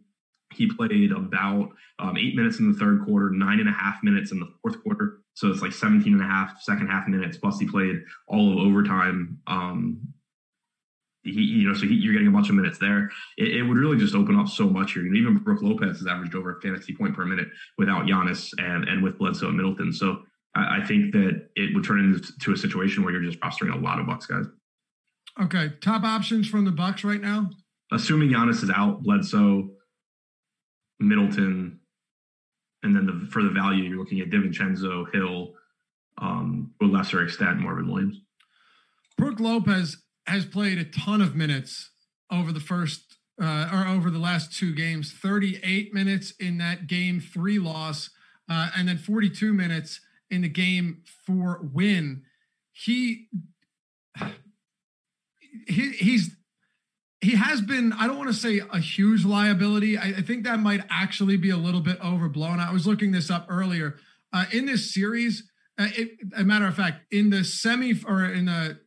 He 0.54 0.70
played 0.72 1.12
about 1.12 1.70
um, 1.98 2.16
eight 2.16 2.34
minutes 2.34 2.58
in 2.58 2.72
the 2.72 2.78
third 2.78 3.04
quarter, 3.04 3.30
nine 3.30 3.60
and 3.60 3.68
a 3.68 3.72
half 3.72 4.02
minutes 4.02 4.32
in 4.32 4.40
the 4.40 4.48
fourth 4.62 4.82
quarter. 4.82 5.20
So 5.34 5.48
it's 5.50 5.62
like 5.62 5.72
17 5.72 6.12
and 6.12 6.22
a 6.22 6.26
half 6.26 6.60
second 6.62 6.88
half 6.88 7.08
minutes. 7.08 7.36
Plus, 7.38 7.58
he 7.58 7.66
played 7.66 8.02
all 8.28 8.52
of 8.52 8.66
overtime. 8.66 9.38
Um, 9.46 10.00
he, 11.24 11.40
you 11.40 11.68
know, 11.68 11.74
so 11.74 11.86
he, 11.86 11.94
you're 11.94 12.12
getting 12.12 12.28
a 12.28 12.30
bunch 12.32 12.50
of 12.50 12.54
minutes 12.54 12.78
there. 12.78 13.10
It, 13.38 13.56
it, 13.56 13.62
would 13.62 13.78
really 13.78 13.96
just 13.96 14.14
open 14.14 14.38
up 14.38 14.48
so 14.48 14.68
much 14.68 14.92
here. 14.92 15.02
You 15.02 15.12
know, 15.12 15.18
even 15.18 15.42
Brook 15.42 15.62
Lopez 15.62 15.98
has 15.98 16.06
averaged 16.06 16.34
over 16.34 16.56
a 16.56 16.60
fantasy 16.60 16.94
point 16.94 17.14
per 17.14 17.24
minute 17.24 17.48
without 17.78 18.04
Giannis 18.04 18.50
and 18.58 18.86
and 18.88 19.02
with 19.02 19.18
Bledsoe 19.18 19.48
and 19.48 19.56
Middleton. 19.56 19.92
So 19.92 20.22
I, 20.54 20.80
I 20.80 20.86
think 20.86 21.12
that 21.12 21.48
it 21.56 21.74
would 21.74 21.84
turn 21.84 22.00
into 22.00 22.52
a 22.52 22.56
situation 22.56 23.02
where 23.02 23.12
you're 23.12 23.22
just 23.22 23.40
rostering 23.40 23.74
a 23.74 23.78
lot 23.78 23.98
of 23.98 24.06
Bucks 24.06 24.26
guys. 24.26 24.44
Okay, 25.40 25.72
top 25.80 26.04
options 26.04 26.48
from 26.48 26.64
the 26.64 26.70
Bucks 26.70 27.02
right 27.04 27.20
now. 27.20 27.50
Assuming 27.92 28.30
Giannis 28.30 28.62
is 28.62 28.70
out, 28.70 29.02
Bledsoe, 29.02 29.70
Middleton, 31.08 31.80
and 32.82 32.94
then 32.94 33.06
the, 33.06 33.28
for 33.30 33.42
the 33.42 33.50
value, 33.50 33.84
you're 33.84 33.98
looking 33.98 34.20
at 34.20 34.30
DiVincenzo, 34.30 35.12
Hill, 35.12 35.54
um, 36.18 36.72
to 36.80 36.86
a 36.86 36.88
lesser 36.88 37.22
extent, 37.22 37.58
Marvin 37.58 37.90
Williams. 37.90 38.20
Brook 39.16 39.40
Lopez 39.40 39.98
has 40.26 40.44
played 40.44 40.78
a 40.78 40.84
ton 40.84 41.20
of 41.20 41.34
minutes 41.34 41.90
over 42.30 42.52
the 42.52 42.60
first 42.60 43.16
uh, 43.40 43.68
or 43.72 43.86
over 43.86 44.10
the 44.10 44.18
last 44.18 44.56
two 44.56 44.74
games 44.74 45.12
38 45.12 45.92
minutes 45.92 46.32
in 46.38 46.58
that 46.58 46.86
game 46.86 47.20
three 47.20 47.58
loss, 47.58 48.10
uh, 48.48 48.70
and 48.76 48.88
then 48.88 48.98
42 48.98 49.52
minutes 49.52 50.00
in 50.30 50.42
the 50.42 50.48
game 50.48 51.02
four 51.26 51.60
win. 51.72 52.22
He, 52.72 53.28
he 55.66 55.90
he's 55.92 56.36
he 57.24 57.36
has 57.36 57.62
been, 57.62 57.92
I 57.94 58.06
don't 58.06 58.18
want 58.18 58.28
to 58.28 58.34
say 58.34 58.60
a 58.70 58.78
huge 58.78 59.24
liability. 59.24 59.96
I, 59.96 60.08
I, 60.08 60.22
think 60.22 60.44
that 60.44 60.60
might 60.60 60.82
actually 60.90 61.38
be 61.38 61.50
a 61.50 61.56
little 61.56 61.80
bit 61.80 61.98
overblown. 62.04 62.60
I 62.60 62.72
was 62.72 62.86
looking 62.86 63.12
this 63.12 63.30
up 63.30 63.46
earlier. 63.48 63.96
Uh, 64.32 64.44
in 64.52 64.66
this 64.66 64.92
series, 64.92 65.48
uh, 65.78 65.88
it, 65.96 66.18
a 66.36 66.44
matter 66.44 66.66
of 66.66 66.74
fact, 66.74 67.02
in 67.10 67.30
the 67.30 67.42
semi 67.42 67.94
or 68.06 68.24
in 68.24 68.44
the, 68.44 68.78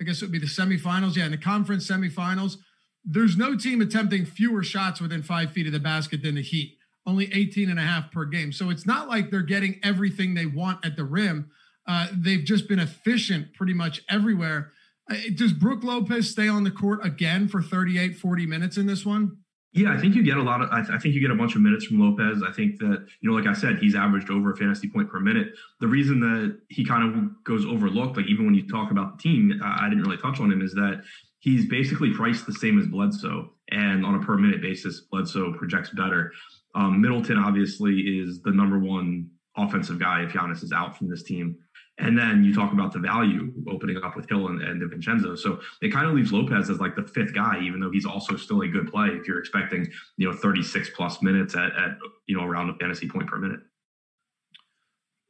I 0.00 0.04
guess 0.04 0.22
it 0.22 0.26
would 0.26 0.32
be 0.32 0.38
the 0.38 0.46
semifinals. 0.46 1.16
Yeah, 1.16 1.24
in 1.24 1.32
the 1.32 1.38
conference 1.38 1.90
semifinals, 1.90 2.56
there's 3.04 3.36
no 3.36 3.56
team 3.56 3.80
attempting 3.80 4.24
fewer 4.24 4.62
shots 4.62 5.00
within 5.00 5.22
five 5.22 5.50
feet 5.50 5.66
of 5.66 5.72
the 5.72 5.80
basket 5.80 6.22
than 6.22 6.36
the 6.36 6.42
Heat, 6.42 6.76
only 7.06 7.28
18 7.32 7.68
and 7.68 7.78
a 7.78 7.82
half 7.82 8.12
per 8.12 8.24
game. 8.24 8.52
So 8.52 8.70
it's 8.70 8.86
not 8.86 9.08
like 9.08 9.30
they're 9.30 9.42
getting 9.42 9.80
everything 9.82 10.34
they 10.34 10.46
want 10.46 10.86
at 10.86 10.96
the 10.96 11.04
rim. 11.04 11.50
Uh, 11.88 12.06
they've 12.12 12.44
just 12.44 12.68
been 12.68 12.78
efficient 12.78 13.52
pretty 13.54 13.74
much 13.74 14.02
everywhere. 14.08 14.72
Uh, 15.10 15.16
does 15.34 15.52
Brook 15.52 15.82
Lopez 15.82 16.30
stay 16.30 16.48
on 16.48 16.64
the 16.64 16.70
court 16.70 17.04
again 17.04 17.48
for 17.48 17.60
38, 17.60 18.16
40 18.16 18.46
minutes 18.46 18.76
in 18.76 18.86
this 18.86 19.04
one? 19.04 19.38
Yeah, 19.72 19.92
I 19.92 20.00
think 20.00 20.16
you 20.16 20.24
get 20.24 20.36
a 20.36 20.42
lot 20.42 20.62
of. 20.62 20.70
I, 20.70 20.80
th- 20.80 20.90
I, 20.90 20.98
think 20.98 21.14
you 21.14 21.20
get 21.20 21.30
a 21.30 21.36
bunch 21.36 21.54
of 21.54 21.62
minutes 21.62 21.86
from 21.86 22.00
Lopez. 22.00 22.42
I 22.42 22.50
think 22.50 22.80
that 22.80 23.06
you 23.20 23.30
know, 23.30 23.36
like 23.36 23.46
I 23.46 23.52
said, 23.52 23.78
he's 23.78 23.94
averaged 23.94 24.28
over 24.28 24.50
a 24.50 24.56
fantasy 24.56 24.88
point 24.88 25.08
per 25.08 25.20
minute. 25.20 25.52
The 25.78 25.86
reason 25.86 26.18
that 26.20 26.58
he 26.70 26.84
kind 26.84 27.04
of 27.04 27.44
goes 27.44 27.64
overlooked, 27.64 28.16
like 28.16 28.26
even 28.26 28.46
when 28.46 28.54
you 28.54 28.66
talk 28.66 28.90
about 28.90 29.16
the 29.16 29.22
team, 29.22 29.60
I, 29.62 29.86
I 29.86 29.88
didn't 29.88 30.02
really 30.02 30.16
touch 30.16 30.40
on 30.40 30.50
him, 30.50 30.60
is 30.60 30.72
that 30.74 31.02
he's 31.38 31.68
basically 31.68 32.12
priced 32.12 32.46
the 32.46 32.52
same 32.52 32.80
as 32.80 32.86
Bledsoe, 32.88 33.52
and 33.70 34.04
on 34.04 34.16
a 34.16 34.18
per 34.18 34.36
minute 34.36 34.60
basis, 34.60 35.02
Bledsoe 35.02 35.52
projects 35.52 35.90
better. 35.90 36.32
Um, 36.74 37.00
Middleton 37.00 37.38
obviously 37.38 37.94
is 38.00 38.42
the 38.42 38.50
number 38.50 38.80
one 38.80 39.30
offensive 39.56 40.00
guy 40.00 40.22
if 40.22 40.32
Giannis 40.32 40.64
is 40.64 40.72
out 40.72 40.96
from 40.96 41.08
this 41.08 41.22
team. 41.22 41.56
And 42.00 42.18
then 42.18 42.42
you 42.42 42.54
talk 42.54 42.72
about 42.72 42.92
the 42.92 42.98
value 42.98 43.52
opening 43.70 43.98
up 44.02 44.16
with 44.16 44.28
Hill 44.28 44.48
and, 44.48 44.62
and 44.62 44.80
DiVincenzo. 44.80 45.38
So 45.38 45.60
it 45.82 45.92
kind 45.92 46.06
of 46.06 46.14
leaves 46.14 46.32
Lopez 46.32 46.70
as 46.70 46.80
like 46.80 46.96
the 46.96 47.02
fifth 47.02 47.34
guy, 47.34 47.60
even 47.62 47.78
though 47.78 47.90
he's 47.90 48.06
also 48.06 48.36
still 48.36 48.62
a 48.62 48.68
good 48.68 48.90
play 48.90 49.08
if 49.08 49.28
you're 49.28 49.38
expecting, 49.38 49.86
you 50.16 50.30
know, 50.30 50.36
36 50.36 50.90
plus 50.96 51.22
minutes 51.22 51.54
at, 51.54 51.72
at 51.76 51.98
you 52.26 52.36
know, 52.36 52.44
around 52.44 52.70
a 52.70 52.74
fantasy 52.74 53.06
point 53.08 53.26
per 53.26 53.36
minute. 53.36 53.60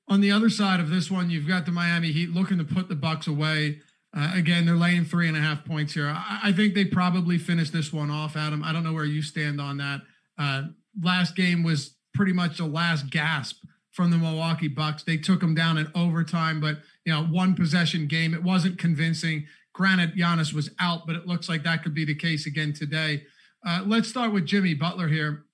On 0.08 0.20
the 0.20 0.30
other 0.30 0.48
side 0.48 0.80
of 0.80 0.90
this 0.90 1.10
one, 1.10 1.28
you've 1.30 1.46
got 1.46 1.66
the 1.66 1.72
Miami 1.72 2.12
Heat 2.12 2.30
looking 2.30 2.58
to 2.58 2.64
put 2.64 2.88
the 2.88 2.96
Bucks 2.96 3.26
away. 3.26 3.80
Uh, 4.16 4.32
again, 4.34 4.66
they're 4.66 4.74
laying 4.74 5.04
three 5.04 5.28
and 5.28 5.36
a 5.36 5.40
half 5.40 5.64
points 5.64 5.94
here. 5.94 6.06
I, 6.06 6.40
I, 6.44 6.52
think 6.52 6.74
they 6.74 6.84
probably 6.84 7.38
finish 7.38 7.70
this 7.70 7.92
one 7.92 8.10
off, 8.10 8.36
Adam. 8.36 8.64
I 8.64 8.72
don't 8.72 8.82
know 8.82 8.92
where 8.92 9.04
you 9.04 9.22
stand 9.22 9.60
on 9.60 9.76
that. 9.76 10.00
Uh, 10.36 10.62
last 11.00 11.36
game 11.36 11.62
was 11.62 11.94
pretty 12.12 12.32
much 12.32 12.56
the 12.56 12.66
last 12.66 13.08
gasp 13.10 13.59
from 13.92 14.10
the 14.10 14.18
Milwaukee 14.18 14.68
Bucks. 14.68 15.02
They 15.02 15.16
took 15.16 15.40
them 15.40 15.54
down 15.54 15.78
in 15.78 15.90
overtime, 15.94 16.60
but 16.60 16.78
you 17.04 17.12
know, 17.12 17.24
one 17.24 17.54
possession 17.54 18.06
game. 18.06 18.34
It 18.34 18.42
wasn't 18.42 18.78
convincing. 18.78 19.46
Granted, 19.72 20.14
Giannis 20.14 20.52
was 20.52 20.70
out, 20.80 21.06
but 21.06 21.16
it 21.16 21.26
looks 21.26 21.48
like 21.48 21.62
that 21.64 21.82
could 21.82 21.94
be 21.94 22.04
the 22.04 22.14
case 22.14 22.46
again 22.46 22.72
today. 22.72 23.24
Uh, 23.66 23.82
let's 23.86 24.08
start 24.08 24.32
with 24.32 24.46
Jimmy 24.46 24.74
Butler 24.74 25.08
here. 25.08 25.44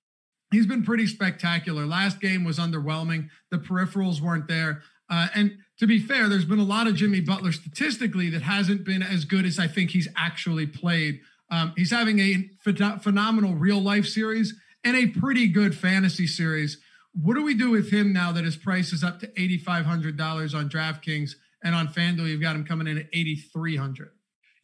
He's 0.53 0.67
been 0.67 0.85
pretty 0.85 1.07
spectacular. 1.07 1.87
Last 1.87 2.21
game 2.21 2.45
was 2.45 2.59
underwhelming. 2.59 3.29
The 3.51 3.59
peripherals 3.59 4.21
weren't 4.21 4.49
there. 4.49 4.83
Uh, 5.11 5.29
and 5.35 5.59
to 5.79 5.87
be 5.87 5.99
fair, 5.99 6.29
there's 6.29 6.45
been 6.45 6.59
a 6.59 6.65
lot 6.65 6.87
of 6.87 6.95
Jimmy 6.95 7.21
Butler 7.21 7.53
statistically 7.53 8.31
that 8.31 8.43
hasn't 8.43 8.85
been 8.85 9.03
as 9.03 9.25
good 9.25 9.45
as 9.45 9.59
I 9.59 9.69
think 9.69 9.91
he's 9.91 10.09
actually 10.17 10.67
played. 10.67 11.21
Um, 11.51 11.75
he's 11.77 11.91
having 11.91 12.19
a 12.19 12.49
ph- 12.65 13.03
phenomenal 13.03 13.55
real 13.55 13.81
life 13.81 14.07
series 14.07 14.55
and 14.85 14.97
a 14.97 15.07
pretty 15.09 15.49
good 15.49 15.77
fantasy 15.77 16.27
series. 16.27 16.79
What 17.21 17.35
do 17.35 17.43
we 17.43 17.55
do 17.55 17.71
with 17.71 17.91
him 17.91 18.13
now 18.13 18.33
that 18.33 18.45
his 18.45 18.57
price 18.57 18.93
is 18.93 19.03
up 19.03 19.21
to 19.21 19.27
$8,500 19.29 20.55
on 20.55 20.69
DraftKings 20.69 21.33
and 21.65 21.75
on 21.75 21.89
FanDuel, 21.89 22.29
you've 22.29 22.43
got 22.43 22.55
him 22.55 22.65
coming 22.65 22.87
in 22.87 22.99
at 22.99 23.07
8,300? 23.13 24.11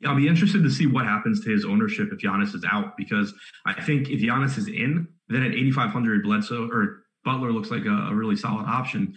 Yeah, 0.01 0.11
I'll 0.11 0.17
be 0.17 0.29
interested 0.29 0.63
to 0.63 0.71
see 0.71 0.87
what 0.87 1.07
happens 1.07 1.43
to 1.45 1.51
his 1.51 1.65
ownership 1.65 2.11
if 2.13 2.19
Giannis 2.19 2.55
is 2.55 2.65
out 2.71 2.97
because 2.97 3.33
I 3.65 3.81
think 3.81 4.11
if 4.11 4.21
Giannis 4.21 4.59
is 4.59 4.67
in, 4.67 5.09
then 5.29 5.43
at 5.43 5.53
8,500 5.53 6.23
Bledsoe 6.25 6.69
or 6.71 7.05
Butler 7.25 7.53
looks 7.53 7.71
like 7.71 7.87
a, 7.87 8.09
a, 8.11 8.15
really 8.15 8.37
solid 8.37 8.67
option, 8.67 9.15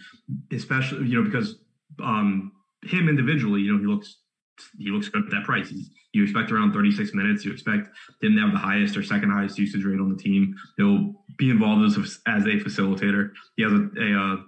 especially, 0.52 1.06
you 1.08 1.20
know, 1.20 1.28
because 1.28 1.56
um, 2.02 2.52
him 2.84 3.08
individually, 3.08 3.60
you 3.60 3.72
know, 3.72 3.80
he 3.80 3.86
looks 3.86 4.18
he 4.78 4.90
looks 4.90 5.08
good 5.08 5.24
at 5.24 5.30
that 5.30 5.44
price. 5.44 5.72
You 6.12 6.22
expect 6.22 6.50
around 6.50 6.72
36 6.72 7.12
minutes. 7.14 7.44
You 7.44 7.52
expect 7.52 7.88
him 8.22 8.36
to 8.36 8.40
have 8.40 8.52
the 8.52 8.58
highest 8.58 8.96
or 8.96 9.02
second 9.02 9.30
highest 9.30 9.58
usage 9.58 9.84
rate 9.84 10.00
on 10.00 10.08
the 10.08 10.22
team. 10.22 10.54
He'll 10.76 11.14
be 11.36 11.50
involved 11.50 11.84
as 11.84 11.96
a, 11.96 12.30
as 12.30 12.44
a 12.44 12.58
facilitator. 12.64 13.30
He 13.56 13.62
has 13.62 13.72
a, 13.72 13.88
a, 13.98 14.34
a 14.34 14.44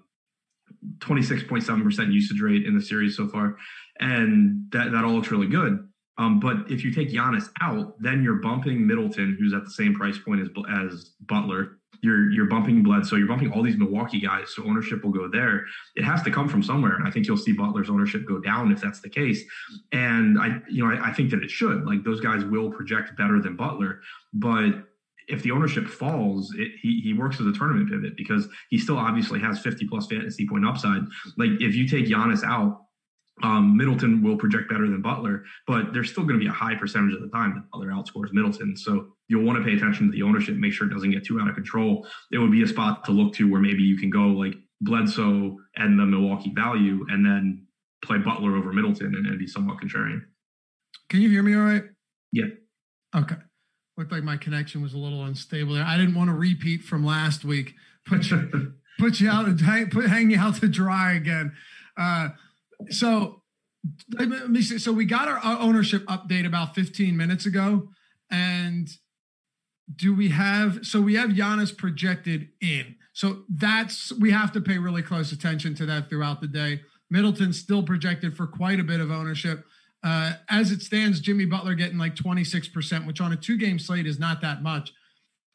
26.7% 0.98 2.12
usage 2.12 2.40
rate 2.40 2.66
in 2.66 2.74
the 2.74 2.82
series 2.82 3.16
so 3.16 3.28
far. 3.28 3.56
And 4.00 4.70
that, 4.72 4.92
that 4.92 5.04
all 5.04 5.12
looks 5.12 5.30
really 5.30 5.48
good. 5.48 5.84
Um, 6.18 6.40
but 6.40 6.70
if 6.70 6.84
you 6.84 6.92
take 6.92 7.10
Giannis 7.10 7.48
out, 7.60 7.94
then 8.00 8.22
you're 8.22 8.40
bumping 8.40 8.86
Middleton, 8.86 9.36
who's 9.38 9.54
at 9.54 9.64
the 9.64 9.70
same 9.70 9.94
price 9.94 10.18
point 10.18 10.40
as, 10.40 10.48
as 10.68 11.12
Butler, 11.20 11.77
you're 12.00 12.30
you're 12.30 12.46
bumping 12.46 12.82
Bledsoe, 12.82 13.16
you're 13.16 13.28
bumping 13.28 13.52
all 13.52 13.62
these 13.62 13.76
Milwaukee 13.76 14.20
guys, 14.20 14.54
so 14.54 14.64
ownership 14.64 15.04
will 15.04 15.12
go 15.12 15.28
there. 15.28 15.64
It 15.96 16.04
has 16.04 16.22
to 16.22 16.30
come 16.30 16.48
from 16.48 16.62
somewhere, 16.62 16.94
and 16.94 17.06
I 17.06 17.10
think 17.10 17.26
you'll 17.26 17.36
see 17.36 17.52
Butler's 17.52 17.90
ownership 17.90 18.26
go 18.26 18.38
down 18.38 18.72
if 18.72 18.80
that's 18.80 19.00
the 19.00 19.08
case. 19.08 19.42
And 19.92 20.38
I, 20.38 20.60
you 20.68 20.84
know, 20.84 20.94
I, 20.94 21.08
I 21.08 21.12
think 21.12 21.30
that 21.30 21.42
it 21.42 21.50
should. 21.50 21.84
Like 21.84 22.04
those 22.04 22.20
guys 22.20 22.44
will 22.44 22.70
project 22.70 23.16
better 23.16 23.40
than 23.40 23.56
Butler, 23.56 24.00
but 24.32 24.70
if 25.28 25.42
the 25.42 25.50
ownership 25.50 25.86
falls, 25.86 26.52
it, 26.56 26.72
he 26.80 27.00
he 27.00 27.12
works 27.12 27.40
as 27.40 27.46
a 27.46 27.52
tournament 27.52 27.90
pivot 27.90 28.16
because 28.16 28.48
he 28.70 28.78
still 28.78 28.96
obviously 28.96 29.40
has 29.40 29.58
50 29.60 29.86
plus 29.86 30.06
fantasy 30.06 30.46
point 30.48 30.66
upside. 30.66 31.02
Like 31.36 31.50
if 31.60 31.74
you 31.74 31.86
take 31.86 32.06
Giannis 32.06 32.42
out, 32.44 32.82
um, 33.42 33.76
Middleton 33.76 34.23
will 34.23 34.37
project 34.37 34.68
better 34.68 34.88
than 34.88 35.02
Butler, 35.02 35.45
but 35.66 35.92
there's 35.92 36.11
still 36.11 36.25
going 36.25 36.38
to 36.38 36.45
be 36.45 36.49
a 36.49 36.52
high 36.52 36.75
percentage 36.75 37.14
of 37.14 37.21
the 37.21 37.28
time 37.28 37.54
that 37.54 37.71
Butler 37.71 37.88
outscores 37.88 38.33
Middleton. 38.33 38.76
So 38.76 39.14
you'll 39.28 39.45
want 39.45 39.59
to 39.59 39.64
pay 39.64 39.76
attention 39.76 40.07
to 40.07 40.12
the 40.12 40.23
ownership, 40.23 40.57
make 40.57 40.73
sure 40.73 40.87
it 40.87 40.92
doesn't 40.92 41.11
get 41.11 41.25
too 41.25 41.40
out 41.40 41.49
of 41.49 41.54
control. 41.54 42.07
It 42.33 42.38
would 42.38 42.52
be 42.52 42.62
a 42.62 42.66
spot 42.66 43.04
to 43.04 43.12
look 43.12 43.35
to 43.35 43.50
where 43.50 43.61
maybe 43.61 43.83
you 43.83 43.97
can 43.97 44.11
go 44.11 44.26
like 44.28 44.54
Bledsoe 44.80 45.57
and 45.76 45.99
the 45.99 46.07
Milwaukee 46.07 46.52
value, 46.54 47.04
and 47.09 47.25
then 47.25 47.66
play 48.04 48.18
Butler 48.18 48.57
over 48.57 48.73
Middleton 48.73 49.14
and, 49.14 49.26
and 49.26 49.38
be 49.38 49.47
somewhat 49.47 49.78
contrarian. 49.78 50.23
Can 51.09 51.21
you 51.21 51.28
hear 51.28 51.42
me 51.42 51.54
all 51.54 51.62
right? 51.62 51.85
Yeah. 52.33 52.47
Okay. 53.14 53.37
Looked 53.97 54.12
like 54.12 54.23
my 54.23 54.37
connection 54.37 54.83
was 54.83 54.95
a 54.95 54.99
little 54.99 55.25
unstable 55.25 55.75
there. 55.75 55.85
I 55.85 55.97
didn't 55.97 56.14
want 56.14 56.28
to 56.28 56.35
repeat 56.35 56.83
from 56.83 57.04
last 57.04 57.45
week. 57.45 57.75
Put 58.07 58.30
you, 58.30 58.75
put 58.99 59.21
you 59.21 59.28
out, 59.28 59.61
hang, 59.61 59.90
put 59.90 60.07
hang 60.07 60.30
you 60.30 60.38
out 60.38 60.57
to 60.57 60.68
dry 60.68 61.14
again. 61.14 61.52
Uh, 61.97 62.28
so 62.90 63.42
let 64.18 64.50
me 64.50 64.62
see. 64.62 64.78
So 64.78 64.92
we 64.92 65.04
got 65.04 65.28
our 65.28 65.40
ownership 65.61 66.04
update 66.06 66.47
about 66.47 66.75
15 66.75 67.16
minutes 67.16 67.47
ago, 67.47 67.88
and 68.30 68.88
do 69.94 70.14
we 70.14 70.28
have? 70.30 70.85
So 70.87 71.00
we 71.00 71.14
have 71.14 71.30
Giannis 71.30 71.76
projected 71.76 72.49
in. 72.61 72.97
So 73.12 73.44
that's 73.49 74.12
we 74.12 74.30
have 74.30 74.52
to 74.52 74.61
pay 74.61 74.78
really 74.78 75.02
close 75.02 75.32
attention 75.32 75.75
to 75.76 75.87
that 75.87 76.08
throughout 76.08 76.40
the 76.40 76.49
day. 76.49 76.82
Middleton 77.11 77.52
still 77.52 77.82
projected 77.82 78.37
for 78.37 78.47
quite 78.47 78.80
a 78.80 78.85
bit 78.85 79.00
of 79.00 79.11
ownership. 79.11 79.64
Uh, 80.04 80.35
as 80.49 80.70
it 80.70 80.82
stands, 80.82 81.20
Jimmy 81.20 81.44
Butler 81.44 81.75
getting 81.75 81.99
like 81.99 82.14
26%, 82.14 83.06
which 83.06 83.20
on 83.20 83.32
a 83.32 83.37
two 83.37 83.56
game 83.56 83.78
slate 83.78 84.06
is 84.06 84.18
not 84.18 84.40
that 84.42 84.62
much. 84.62 84.92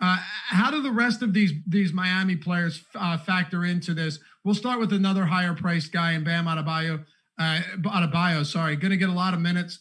Uh, 0.01 0.18
how 0.50 0.70
do 0.70 0.82
the 0.82 0.92
rest 0.92 1.22
of 1.22 1.34
these 1.34 1.53
these 1.68 1.94
Miami 1.94 2.36
players 2.36 2.84
uh, 2.96 3.18
factor 3.18 3.63
into 3.63 3.94
this? 3.94 4.20
We'll 4.44 4.56
start 4.56 4.80
with 4.80 4.92
another 4.92 5.25
higher 5.25 5.53
priced 5.53 5.94
guy 5.94 6.13
in 6.13 6.24
Bam 6.24 6.46
Adebayo 6.46 7.06
uh, 7.40 7.62
Adebayo, 7.82 8.46
sorry, 8.46 8.75
going 8.75 8.92
to 8.92 8.98
get 8.98 9.10
a 9.10 9.13
lot 9.13 9.34
of 9.34 9.40
minutes. 9.40 9.80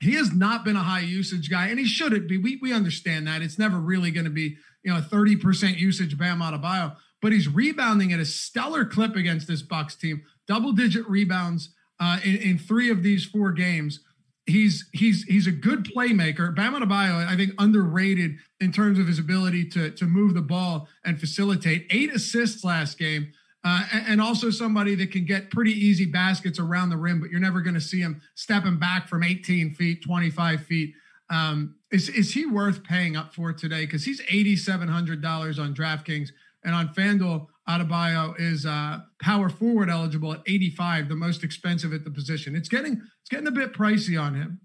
he 0.00 0.14
has 0.14 0.32
not 0.32 0.64
been 0.64 0.76
a 0.76 0.82
high 0.82 1.00
usage 1.00 1.50
guy, 1.50 1.68
and 1.68 1.78
he 1.78 1.84
shouldn't 1.86 2.28
be. 2.28 2.38
We 2.38 2.58
we 2.62 2.72
understand 2.72 3.26
that 3.26 3.42
it's 3.42 3.58
never 3.58 3.78
really 3.78 4.10
going 4.10 4.24
to 4.26 4.30
be 4.30 4.56
you 4.84 4.92
know 4.92 4.98
a 4.98 5.02
thirty 5.02 5.36
percent 5.36 5.78
usage 5.78 6.16
Bam 6.16 6.40
Adebayo, 6.40 6.94
but 7.20 7.32
he's 7.32 7.48
rebounding 7.48 8.12
at 8.12 8.20
a 8.20 8.24
stellar 8.24 8.84
clip 8.84 9.16
against 9.16 9.48
this 9.48 9.62
Bucks 9.62 9.96
team, 9.96 10.22
double 10.46 10.72
digit 10.72 11.08
rebounds 11.08 11.70
uh, 12.00 12.18
in, 12.24 12.36
in 12.36 12.58
three 12.58 12.90
of 12.90 13.02
these 13.02 13.24
four 13.24 13.50
games. 13.52 14.00
He's 14.46 14.88
he's 14.92 15.24
he's 15.24 15.46
a 15.46 15.52
good 15.52 15.84
playmaker. 15.84 16.54
Bam 16.54 16.74
Adebayo, 16.74 17.26
I 17.26 17.36
think, 17.36 17.52
underrated 17.58 18.36
in 18.60 18.72
terms 18.72 18.98
of 18.98 19.06
his 19.06 19.18
ability 19.18 19.68
to 19.70 19.90
to 19.90 20.06
move 20.06 20.34
the 20.34 20.42
ball 20.42 20.88
and 21.04 21.18
facilitate. 21.18 21.86
Eight 21.90 22.14
assists 22.14 22.64
last 22.64 22.98
game. 22.98 23.32
Uh, 23.68 23.82
and 24.06 24.18
also 24.18 24.48
somebody 24.48 24.94
that 24.94 25.12
can 25.12 25.26
get 25.26 25.50
pretty 25.50 25.72
easy 25.72 26.06
baskets 26.06 26.58
around 26.58 26.88
the 26.88 26.96
rim, 26.96 27.20
but 27.20 27.30
you're 27.30 27.38
never 27.38 27.60
going 27.60 27.74
to 27.74 27.80
see 27.80 28.00
him 28.00 28.22
stepping 28.34 28.78
back 28.78 29.06
from 29.06 29.22
18 29.22 29.74
feet, 29.74 30.02
25 30.02 30.64
feet. 30.64 30.94
Um, 31.28 31.74
is 31.90 32.08
is 32.08 32.32
he 32.32 32.46
worth 32.46 32.82
paying 32.82 33.14
up 33.14 33.34
for 33.34 33.52
today? 33.52 33.84
Because 33.84 34.04
he's 34.04 34.22
eighty 34.30 34.56
seven 34.56 34.88
hundred 34.88 35.20
dollars 35.20 35.58
on 35.58 35.74
DraftKings, 35.74 36.30
and 36.64 36.74
on 36.74 36.88
FanDuel, 36.94 37.46
Adebayo 37.68 38.34
is 38.38 38.64
uh, 38.64 39.00
power 39.20 39.50
forward 39.50 39.90
eligible 39.90 40.32
at 40.32 40.40
eighty 40.46 40.70
five, 40.70 41.10
the 41.10 41.16
most 41.16 41.44
expensive 41.44 41.92
at 41.92 42.04
the 42.04 42.10
position. 42.10 42.56
It's 42.56 42.70
getting 42.70 42.92
it's 42.92 43.28
getting 43.30 43.46
a 43.46 43.52
bit 43.52 43.74
pricey 43.74 44.18
on 44.18 44.34
him. 44.34 44.60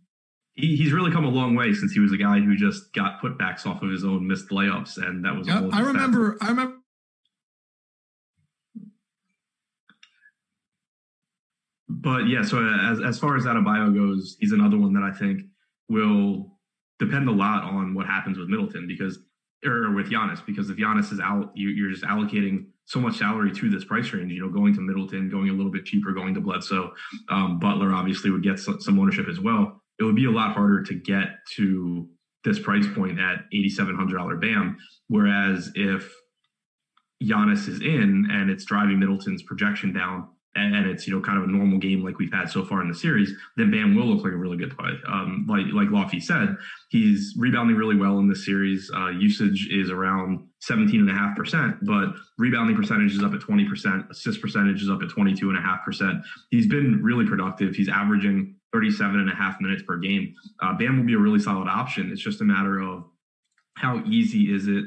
He, 0.53 0.77
he's 0.77 0.93
really 0.93 1.11
come 1.11 1.25
a 1.25 1.29
long 1.29 1.55
way 1.55 1.73
since 1.73 1.91
he 1.91 1.99
was 1.99 2.13
a 2.13 2.17
guy 2.17 2.39
who 2.39 2.55
just 2.55 2.93
got 2.93 3.19
putbacks 3.21 3.65
off 3.65 3.81
of 3.81 3.89
his 3.89 4.05
own 4.05 4.25
missed 4.25 4.49
layups, 4.49 4.97
and 4.97 5.25
that 5.25 5.35
was. 5.35 5.47
Yep, 5.47 5.71
I 5.73 5.81
remember. 5.81 6.37
I 6.39 6.47
remember 6.47 6.77
but 12.03 12.27
yeah, 12.27 12.43
so 12.43 12.59
as 12.59 12.99
as 13.01 13.17
far 13.17 13.37
as 13.37 13.45
Adebayo 13.45 13.95
goes, 13.95 14.35
he's 14.39 14.51
another 14.51 14.77
one 14.77 14.93
that 14.93 15.03
I 15.03 15.11
think 15.17 15.41
will 15.89 16.59
depend 16.99 17.29
a 17.29 17.31
lot 17.31 17.63
on 17.63 17.93
what 17.93 18.05
happens 18.05 18.37
with 18.37 18.49
Middleton 18.49 18.87
because 18.87 19.19
or 19.65 19.93
with 19.93 20.11
Giannis 20.11 20.45
because 20.45 20.69
if 20.69 20.77
Giannis 20.77 21.13
is 21.13 21.21
out, 21.21 21.51
you, 21.55 21.69
you're 21.69 21.89
just 21.89 22.03
allocating 22.03 22.65
so 22.85 22.99
much 22.99 23.17
salary 23.17 23.53
to 23.53 23.69
this 23.69 23.85
price 23.85 24.11
range. 24.11 24.33
You 24.33 24.41
know, 24.41 24.49
going 24.49 24.73
to 24.75 24.81
Middleton, 24.81 25.29
going 25.29 25.49
a 25.49 25.53
little 25.53 25.71
bit 25.71 25.85
cheaper, 25.85 26.11
going 26.11 26.33
to 26.33 26.41
Bledsoe, 26.41 26.91
um, 27.29 27.57
Butler 27.57 27.93
obviously 27.93 28.29
would 28.31 28.43
get 28.43 28.59
some 28.59 28.99
ownership 28.99 29.27
as 29.29 29.39
well. 29.39 29.81
It 29.97 30.03
would 30.03 30.15
be 30.15 30.25
a 30.25 30.31
lot 30.31 30.53
harder 30.53 30.83
to 30.83 30.93
get 30.93 31.37
to 31.55 32.09
this 32.43 32.59
price 32.59 32.85
point 32.93 33.17
at 33.17 33.45
eighty 33.53 33.69
seven 33.69 33.95
hundred 33.95 34.17
dollar 34.17 34.35
BAM. 34.35 34.77
Whereas 35.07 35.71
if 35.75 36.13
Giannis 37.23 37.69
is 37.69 37.79
in 37.79 38.27
and 38.29 38.49
it's 38.49 38.65
driving 38.65 38.99
Middleton's 38.99 39.43
projection 39.43 39.93
down, 39.93 40.27
and 40.55 40.87
it's 40.87 41.07
you 41.07 41.13
know 41.13 41.21
kind 41.21 41.37
of 41.37 41.45
a 41.45 41.47
normal 41.51 41.79
game 41.79 42.03
like 42.03 42.19
we've 42.19 42.31
had 42.31 42.49
so 42.49 42.63
far 42.63 42.81
in 42.81 42.87
the 42.87 42.95
series, 42.95 43.33
then 43.57 43.71
Bam 43.71 43.95
will 43.95 44.05
look 44.05 44.23
like 44.23 44.33
a 44.33 44.37
really 44.37 44.57
good 44.57 44.77
play. 44.77 44.91
Um, 45.07 45.45
like 45.49 45.65
like 45.73 45.89
Lofty 45.89 46.19
said, 46.19 46.55
he's 46.89 47.33
rebounding 47.37 47.75
really 47.75 47.95
well 47.95 48.19
in 48.19 48.29
this 48.29 48.45
series. 48.45 48.91
Uh, 48.95 49.09
usage 49.09 49.69
is 49.71 49.89
around 49.89 50.47
17.5%, 50.69 51.79
but 51.81 52.13
rebounding 52.37 52.75
percentage 52.75 53.13
is 53.13 53.23
up 53.23 53.33
at 53.33 53.41
20%, 53.41 54.09
assist 54.09 54.41
percentage 54.41 54.81
is 54.81 54.89
up 54.89 55.01
at 55.01 55.09
22.5%. 55.09 56.21
He's 56.51 56.67
been 56.67 57.03
really 57.03 57.25
productive. 57.25 57.75
He's 57.75 57.89
averaging 57.89 58.55
37 58.71 59.19
and 59.19 59.29
a 59.29 59.35
half 59.35 59.59
minutes 59.59 59.83
per 59.83 59.97
game. 59.97 60.33
Uh, 60.61 60.73
Bam 60.73 60.97
will 60.97 61.05
be 61.05 61.13
a 61.13 61.19
really 61.19 61.39
solid 61.39 61.67
option. 61.67 62.11
It's 62.11 62.21
just 62.21 62.41
a 62.41 62.45
matter 62.45 62.79
of 62.79 63.03
how 63.75 64.03
easy 64.05 64.53
is 64.53 64.67
it 64.67 64.85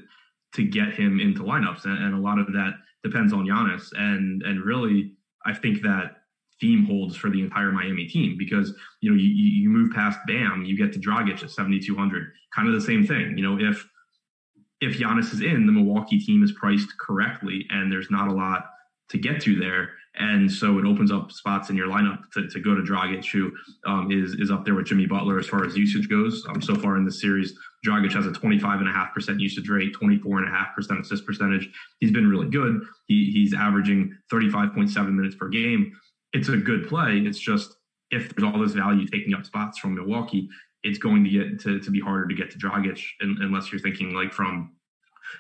to 0.55 0.65
get 0.65 0.95
him 0.95 1.21
into 1.21 1.43
lineups, 1.43 1.85
and, 1.85 2.03
and 2.03 2.15
a 2.15 2.19
lot 2.19 2.39
of 2.39 2.47
that 2.49 2.73
depends 3.05 3.33
on 3.33 3.47
Giannis. 3.47 3.89
And 3.97 4.43
and 4.43 4.65
really, 4.65 5.16
I 5.47 5.55
think 5.55 5.83
that 5.83 6.17
theme 6.61 6.87
holds 6.87 7.17
for 7.17 7.31
the 7.31 7.41
entire 7.41 7.71
Miami 7.71 8.07
team 8.07 8.37
because 8.39 8.75
you 9.01 9.11
know 9.11 9.17
you, 9.17 9.29
you 9.29 9.69
move 9.69 9.93
past 9.93 10.19
Bam, 10.27 10.65
you 10.65 10.77
get 10.77 10.93
to 10.95 10.99
Dragic 10.99 11.43
at 11.43 11.51
7,200, 11.51 12.33
kind 12.55 12.69
of 12.69 12.75
the 12.75 12.81
same 12.81 13.07
thing. 13.07 13.37
You 13.39 13.45
know, 13.45 13.59
if 13.61 13.87
if 14.81 14.99
Giannis 14.99 15.33
is 15.33 15.41
in, 15.41 15.67
the 15.67 15.73
Milwaukee 15.73 16.19
team 16.19 16.43
is 16.43 16.53
priced 16.53 16.89
correctly, 16.99 17.67
and 17.71 17.91
there's 17.91 18.11
not 18.11 18.29
a 18.29 18.33
lot 18.33 18.67
to 19.11 19.19
get 19.19 19.41
to 19.43 19.57
there, 19.59 19.91
and 20.19 20.51
so 20.51 20.79
it 20.79 20.87
opens 20.87 21.13
up 21.13 21.31
spots 21.31 21.69
in 21.71 21.77
your 21.77 21.89
lineup 21.89 22.31
to, 22.33 22.49
to 22.49 22.61
go 22.61 22.75
to 22.75 22.83
Dragic, 22.83 23.25
who 23.27 23.53
um, 23.87 24.11
is 24.11 24.35
is 24.35 24.51
up 24.51 24.65
there 24.65 24.75
with 24.75 24.87
Jimmy 24.87 25.07
Butler 25.07 25.39
as 25.39 25.47
far 25.47 25.65
as 25.65 25.77
usage 25.77 26.09
goes. 26.09 26.45
Um, 26.49 26.63
so 26.63 26.75
far 26.75 26.97
in 26.97 27.05
this 27.05 27.21
series, 27.21 27.57
Dragic 27.87 28.13
has 28.13 28.27
a 28.27 28.31
25.5% 28.31 29.41
usage 29.41 29.69
rate, 29.69 29.93
24.5% 29.95 31.01
assist 31.01 31.27
percentage. 31.27 31.69
He's 32.01 32.13
been 32.13 32.29
really 32.29 32.49
good. 32.49 32.81
He, 33.07 33.31
he's 33.33 33.55
averaging 33.55 34.17
35.7 34.33 35.13
minutes 35.13 35.37
per 35.37 35.49
game. 35.49 35.93
It's 36.33 36.49
a 36.49 36.57
good 36.57 36.89
play. 36.89 37.19
It's 37.19 37.39
just 37.39 37.77
if 38.11 38.35
there's 38.35 38.51
all 38.51 38.61
this 38.61 38.73
value 38.73 39.07
taking 39.07 39.35
up 39.35 39.45
spots 39.45 39.79
from 39.79 39.95
Milwaukee, 39.95 40.49
it's 40.83 40.99
going 40.99 41.25
to 41.25 41.31
get 41.31 41.61
to, 41.61 41.81
to 41.81 41.91
be 41.91 42.01
harder 42.01 42.29
to 42.29 42.35
get 42.35 42.51
to 42.53 42.59
Dragic 42.59 43.03
unless 43.21 43.71
you're 43.73 43.81
thinking 43.81 44.15
like 44.15 44.33
from 44.33 44.73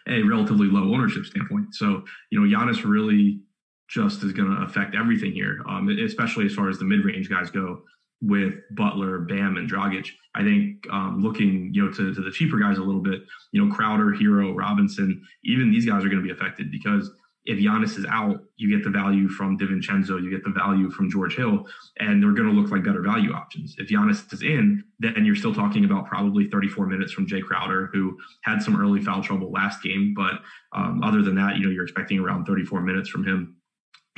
a 0.08 0.22
relatively 0.22 0.66
low 0.66 0.92
ownership 0.92 1.24
standpoint. 1.24 1.74
So, 1.74 2.04
you 2.30 2.40
know, 2.40 2.46
Giannis 2.46 2.84
really 2.84 3.40
just 3.88 4.22
is 4.22 4.32
going 4.32 4.50
to 4.50 4.62
affect 4.62 4.94
everything 4.94 5.32
here, 5.32 5.62
um, 5.68 5.88
especially 5.88 6.46
as 6.46 6.54
far 6.54 6.68
as 6.68 6.78
the 6.78 6.84
mid 6.84 7.04
range 7.04 7.28
guys 7.28 7.50
go 7.50 7.82
with 8.22 8.54
Butler, 8.72 9.20
Bam, 9.20 9.56
and 9.56 9.70
Dragic. 9.70 10.08
I 10.34 10.42
think 10.42 10.86
um, 10.90 11.22
looking, 11.22 11.70
you 11.72 11.84
know, 11.84 11.92
to, 11.92 12.14
to 12.14 12.20
the 12.20 12.30
cheaper 12.30 12.58
guys 12.58 12.78
a 12.78 12.82
little 12.82 13.02
bit, 13.02 13.20
you 13.52 13.64
know, 13.64 13.74
Crowder, 13.74 14.12
Herro, 14.12 14.56
Robinson, 14.56 15.22
even 15.44 15.70
these 15.70 15.86
guys 15.86 16.04
are 16.04 16.08
going 16.08 16.22
to 16.22 16.26
be 16.26 16.32
affected 16.32 16.70
because 16.70 17.10
if 17.46 17.58
Giannis 17.58 17.96
is 17.96 18.04
out, 18.10 18.42
you 18.56 18.68
get 18.68 18.82
the 18.82 18.90
value 18.90 19.28
from 19.28 19.56
DiVincenzo, 19.56 20.20
you 20.20 20.30
get 20.30 20.42
the 20.42 20.50
value 20.50 20.90
from 20.90 21.08
George 21.08 21.36
Hill, 21.36 21.64
and 22.00 22.20
they're 22.20 22.32
going 22.32 22.48
to 22.48 22.54
look 22.54 22.72
like 22.72 22.82
better 22.82 23.02
value 23.02 23.32
options. 23.32 23.76
If 23.78 23.88
Giannis 23.88 24.32
is 24.32 24.42
in, 24.42 24.82
then 24.98 25.24
you're 25.24 25.36
still 25.36 25.54
talking 25.54 25.84
about 25.84 26.06
probably 26.06 26.48
34 26.50 26.86
minutes 26.86 27.12
from 27.12 27.26
Jae 27.26 27.44
Crowder, 27.44 27.88
who 27.92 28.18
had 28.42 28.62
some 28.62 28.80
early 28.80 29.00
foul 29.00 29.22
trouble 29.22 29.52
last 29.52 29.80
game. 29.80 30.12
But 30.16 30.40
um, 30.72 31.02
other 31.04 31.22
than 31.22 31.36
that, 31.36 31.56
you 31.56 31.64
know, 31.64 31.70
you're 31.70 31.84
expecting 31.84 32.18
around 32.18 32.46
34 32.46 32.80
minutes 32.80 33.08
from 33.08 33.24
him 33.24 33.55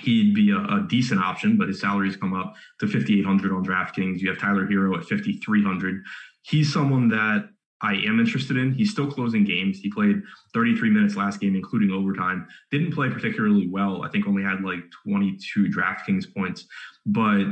he'd 0.00 0.34
be 0.34 0.50
a, 0.50 0.58
a, 0.58 0.86
decent 0.88 1.20
option, 1.20 1.56
but 1.56 1.68
his 1.68 1.80
salary's 1.80 2.16
come 2.16 2.34
up 2.34 2.54
to 2.80 2.86
5,800 2.86 3.52
on 3.52 3.64
DraftKings. 3.64 4.18
You 4.18 4.30
have 4.30 4.38
Tyler 4.38 4.66
Herro 4.66 4.96
at 4.96 5.04
5,300. 5.04 6.02
He's 6.42 6.72
someone 6.72 7.08
that 7.08 7.48
I 7.80 7.94
am 7.94 8.18
interested 8.18 8.56
in. 8.56 8.72
He's 8.72 8.90
still 8.90 9.10
closing 9.10 9.44
games. 9.44 9.78
He 9.78 9.90
played 9.90 10.20
33 10.52 10.90
minutes 10.90 11.16
last 11.16 11.40
game, 11.40 11.54
including 11.54 11.90
overtime. 11.90 12.46
Didn't 12.70 12.92
play 12.92 13.08
particularly 13.08 13.68
well. 13.68 14.02
I 14.02 14.08
think 14.08 14.26
only 14.26 14.42
had 14.42 14.62
like 14.62 14.80
22 15.06 15.68
DraftKings 15.68 16.34
points, 16.34 16.66
but 17.06 17.44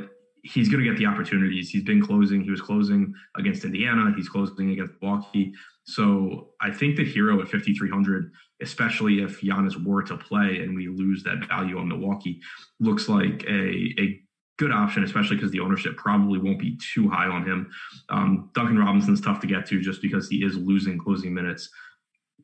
he's 0.43 0.69
going 0.69 0.83
to 0.83 0.89
get 0.89 0.99
the 0.99 1.07
opportunities. 1.07 1.71
He's 1.71 1.85
been 1.85 2.05
closing. 2.05 2.43
He 2.43 2.51
was 2.51 2.61
closing 2.61 3.13
against 3.37 3.65
Indiana. 3.65 4.13
He's 4.17 4.29
closing 4.29 4.71
against 4.71 4.95
Milwaukee. 5.01 5.53
So 5.85 6.51
I 6.61 6.71
think 6.71 6.97
that 6.97 7.07
Herro 7.07 7.41
at 7.41 7.49
5,300, 7.49 8.33
especially 8.63 9.23
if 9.23 9.41
Giannis 9.41 9.83
were 9.83 10.03
to 10.03 10.17
play 10.17 10.61
and 10.63 10.75
we 10.75 10.89
lose 10.89 11.23
that 11.25 11.47
value 11.49 11.79
on 11.79 11.89
Milwaukee, 11.89 12.41
looks 12.81 13.09
like 13.09 13.45
a, 13.49 13.95
a 13.99 14.21
good 14.59 14.73
option, 14.73 15.05
especially 15.05 15.37
because 15.37 15.51
the 15.51 15.61
ownership 15.61 15.97
probably 15.97 16.39
won't 16.39 16.59
be 16.59 16.79
too 16.95 17.09
high 17.09 17.27
on 17.27 17.45
him. 17.45 17.71
Um, 18.09 18.51
Duncan 18.55 18.79
Robinson's 18.79 19.21
tough 19.21 19.41
to 19.41 19.47
get 19.47 19.67
to 19.67 19.81
just 19.81 20.01
because 20.01 20.29
he 20.29 20.45
is 20.45 20.57
losing 20.57 20.99
closing 20.99 21.35
minutes 21.35 21.69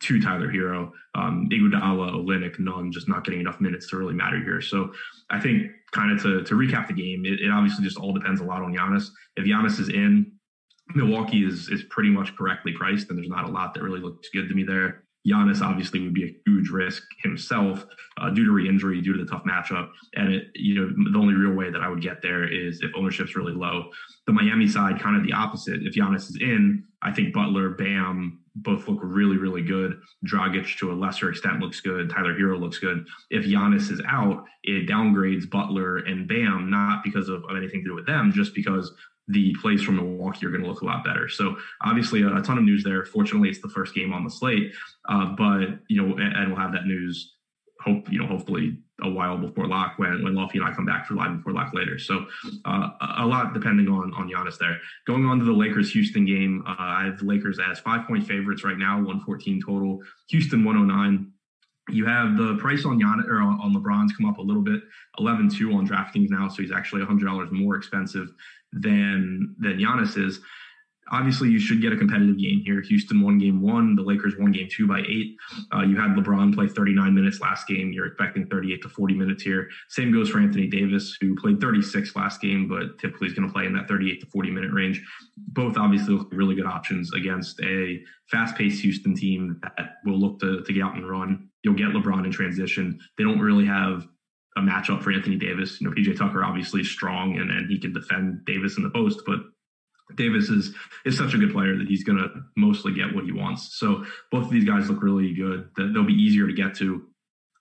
to 0.00 0.20
Tyler 0.20 0.50
Herro. 0.50 0.90
Um, 1.14 1.48
Iguodala, 1.50 2.58
none, 2.58 2.92
just 2.92 3.08
not 3.08 3.24
getting 3.24 3.40
enough 3.40 3.60
minutes 3.60 3.88
to 3.90 3.96
really 3.96 4.14
matter 4.14 4.38
here. 4.42 4.60
So 4.60 4.92
I 5.30 5.40
think 5.40 5.70
kind 5.92 6.10
of 6.12 6.22
to, 6.22 6.42
to 6.42 6.54
recap 6.54 6.88
the 6.88 6.94
game, 6.94 7.24
it, 7.24 7.40
it 7.40 7.50
obviously 7.50 7.84
just 7.84 7.98
all 7.98 8.12
depends 8.12 8.40
a 8.40 8.44
lot 8.44 8.62
on 8.62 8.74
Giannis. 8.74 9.08
If 9.36 9.46
Giannis 9.46 9.78
is 9.78 9.88
in, 9.88 10.32
Milwaukee 10.94 11.46
is 11.46 11.68
is 11.68 11.84
pretty 11.84 12.10
much 12.10 12.36
correctly 12.36 12.72
priced, 12.72 13.08
and 13.08 13.16
there's 13.16 13.28
not 13.28 13.44
a 13.44 13.50
lot 13.50 13.72
that 13.74 13.82
really 13.82 14.00
looks 14.00 14.28
good 14.30 14.48
to 14.48 14.54
me 14.54 14.64
there. 14.64 15.04
Giannis 15.26 15.62
obviously 15.62 16.00
would 16.00 16.14
be 16.14 16.24
a 16.24 16.34
huge 16.46 16.70
risk 16.70 17.02
himself 17.22 17.86
uh, 18.20 18.30
due 18.30 18.44
to 18.44 18.50
re-injury, 18.50 19.00
due 19.00 19.12
to 19.12 19.24
the 19.24 19.30
tough 19.30 19.44
matchup, 19.44 19.88
and 20.14 20.32
it 20.32 20.44
you 20.54 20.74
know 20.74 21.10
the 21.12 21.18
only 21.18 21.34
real 21.34 21.52
way 21.52 21.70
that 21.70 21.80
I 21.80 21.88
would 21.88 22.02
get 22.02 22.22
there 22.22 22.44
is 22.44 22.80
if 22.82 22.90
ownership's 22.96 23.36
really 23.36 23.52
low. 23.52 23.90
The 24.26 24.32
Miami 24.32 24.66
side, 24.66 25.00
kind 25.00 25.16
of 25.16 25.24
the 25.24 25.32
opposite. 25.32 25.80
If 25.82 25.94
Giannis 25.94 26.30
is 26.30 26.38
in, 26.40 26.84
I 27.02 27.12
think 27.12 27.32
Butler, 27.32 27.70
Bam, 27.70 28.40
both 28.56 28.88
look 28.88 28.98
really 29.00 29.36
really 29.36 29.62
good. 29.62 30.00
Dragic 30.26 30.76
to 30.78 30.92
a 30.92 30.94
lesser 30.94 31.30
extent 31.30 31.60
looks 31.60 31.80
good. 31.80 32.10
Tyler 32.10 32.34
Herro 32.34 32.58
looks 32.58 32.78
good. 32.78 33.06
If 33.30 33.44
Giannis 33.44 33.90
is 33.92 34.02
out, 34.08 34.44
it 34.64 34.88
downgrades 34.88 35.48
Butler 35.48 35.98
and 35.98 36.28
Bam 36.28 36.68
not 36.68 37.04
because 37.04 37.28
of 37.28 37.44
anything 37.56 37.82
to 37.82 37.90
do 37.90 37.94
with 37.94 38.06
them, 38.06 38.32
just 38.32 38.54
because 38.54 38.92
the 39.28 39.54
plays 39.60 39.82
from 39.82 39.96
Milwaukee 39.96 40.46
are 40.46 40.50
going 40.50 40.62
to 40.62 40.68
look 40.68 40.82
a 40.82 40.84
lot 40.84 41.04
better. 41.04 41.28
So 41.28 41.56
obviously 41.82 42.22
a, 42.22 42.42
ton 42.42 42.58
of 42.58 42.64
news 42.64 42.82
there. 42.82 43.04
Fortunately, 43.04 43.48
it's 43.48 43.60
the 43.60 43.68
first 43.68 43.94
game 43.94 44.12
on 44.12 44.24
the 44.24 44.30
slate, 44.30 44.72
uh, 45.08 45.26
but 45.36 45.78
you 45.88 46.02
know, 46.02 46.16
and, 46.16 46.36
and, 46.36 46.48
we'll 46.48 46.60
have 46.60 46.72
that 46.72 46.86
news. 46.86 47.36
Hope 47.80 48.10
you 48.12 48.20
know, 48.20 48.26
hopefully 48.26 48.78
a 49.02 49.10
while 49.10 49.36
before 49.36 49.66
lock 49.66 49.98
when 49.98 50.22
when 50.22 50.34
Lofty 50.34 50.58
and 50.58 50.66
I 50.66 50.72
come 50.72 50.86
back 50.86 51.06
for 51.06 51.14
live 51.14 51.36
before 51.36 51.52
lock 51.52 51.72
later. 51.74 51.98
So 51.98 52.26
uh, 52.64 52.90
a 53.18 53.26
lot 53.26 53.54
depending 53.54 53.88
on 53.88 54.12
on 54.14 54.30
Giannis 54.30 54.58
there. 54.58 54.78
Going 55.06 55.24
on 55.24 55.38
to 55.40 55.44
the 55.44 55.52
Lakers 55.52 55.92
Houston 55.92 56.24
game, 56.24 56.62
uh, 56.66 56.76
I 56.78 57.04
have 57.06 57.18
the 57.18 57.24
Lakers 57.24 57.58
as 57.58 57.80
five 57.80 58.06
point 58.06 58.26
favorites 58.26 58.62
right 58.62 58.78
now, 58.78 59.02
one 59.02 59.20
fourteen 59.20 59.60
total. 59.64 60.00
Houston 60.28 60.64
one 60.64 60.76
hundred 60.76 60.92
oh 60.92 60.96
nine. 60.96 61.32
You 61.88 62.06
have 62.06 62.36
the 62.36 62.56
price 62.58 62.84
on 62.84 63.00
Giannis 63.00 63.26
or 63.26 63.40
on, 63.40 63.60
on 63.60 63.74
LeBron's 63.74 64.12
come 64.12 64.26
up 64.26 64.38
a 64.38 64.42
little 64.42 64.62
bit, 64.62 64.80
11-2 65.18 65.74
on 65.74 65.86
DraftKings 65.86 66.30
now, 66.30 66.48
so 66.48 66.62
he's 66.62 66.70
actually 66.70 67.02
$100 67.02 67.50
more 67.50 67.74
expensive 67.74 68.32
than 68.72 69.54
than 69.58 69.78
Giannis 69.78 70.16
is. 70.16 70.40
obviously 71.10 71.50
you 71.50 71.58
should 71.58 71.82
get 71.82 71.92
a 71.92 71.96
competitive 71.96 72.38
game 72.38 72.62
here. 72.64 72.80
Houston 72.80 73.20
won 73.20 73.38
game 73.38 73.60
one, 73.60 73.94
the 73.96 74.02
Lakers 74.02 74.34
won 74.38 74.52
game 74.52 74.68
two 74.70 74.86
by 74.86 75.00
eight. 75.00 75.36
Uh, 75.74 75.82
you 75.82 75.96
had 75.96 76.10
LeBron 76.10 76.54
play 76.54 76.68
39 76.68 77.14
minutes 77.14 77.40
last 77.40 77.66
game. 77.66 77.92
You're 77.92 78.06
expecting 78.06 78.46
38 78.46 78.82
to 78.82 78.88
40 78.88 79.14
minutes 79.14 79.42
here. 79.42 79.68
Same 79.88 80.12
goes 80.12 80.30
for 80.30 80.38
Anthony 80.38 80.68
Davis, 80.68 81.16
who 81.20 81.34
played 81.34 81.60
36 81.60 82.16
last 82.16 82.40
game, 82.40 82.68
but 82.68 82.98
typically 82.98 83.28
is 83.28 83.34
going 83.34 83.46
to 83.46 83.52
play 83.52 83.66
in 83.66 83.74
that 83.74 83.88
38 83.88 84.20
to 84.20 84.26
40 84.26 84.50
minute 84.50 84.72
range. 84.72 85.02
Both 85.36 85.76
obviously 85.76 86.14
look 86.14 86.28
really 86.32 86.54
good 86.54 86.66
options 86.66 87.12
against 87.12 87.60
a 87.60 88.00
fast 88.30 88.56
paced 88.56 88.82
Houston 88.82 89.14
team 89.14 89.60
that 89.62 89.96
will 90.04 90.18
look 90.18 90.40
to, 90.40 90.62
to 90.62 90.72
get 90.72 90.82
out 90.82 90.94
and 90.94 91.08
run. 91.08 91.48
You'll 91.62 91.74
get 91.74 91.88
LeBron 91.88 92.24
in 92.24 92.30
transition. 92.30 92.98
They 93.18 93.24
don't 93.24 93.38
really 93.38 93.66
have 93.66 94.06
a 94.56 94.60
matchup 94.60 95.02
for 95.02 95.12
Anthony 95.12 95.36
Davis. 95.36 95.80
You 95.80 95.88
know, 95.88 95.94
PJ 95.94 96.18
Tucker 96.18 96.44
obviously 96.44 96.84
strong 96.84 97.38
and, 97.38 97.50
and 97.50 97.70
he 97.70 97.78
can 97.78 97.92
defend 97.92 98.44
Davis 98.44 98.76
in 98.76 98.82
the 98.82 98.90
post, 98.90 99.22
but 99.26 99.40
Davis 100.16 100.48
is 100.48 100.74
is 101.04 101.16
such 101.16 101.34
a 101.34 101.38
good 101.38 101.52
player 101.52 101.76
that 101.76 101.88
he's 101.88 102.04
going 102.04 102.18
to 102.18 102.28
mostly 102.56 102.92
get 102.92 103.14
what 103.14 103.24
he 103.24 103.32
wants. 103.32 103.78
So 103.78 104.04
both 104.30 104.44
of 104.44 104.50
these 104.50 104.64
guys 104.64 104.90
look 104.90 105.02
really 105.02 105.32
good. 105.32 105.70
They'll 105.76 106.04
be 106.04 106.12
easier 106.12 106.46
to 106.46 106.52
get 106.52 106.74
to 106.76 107.06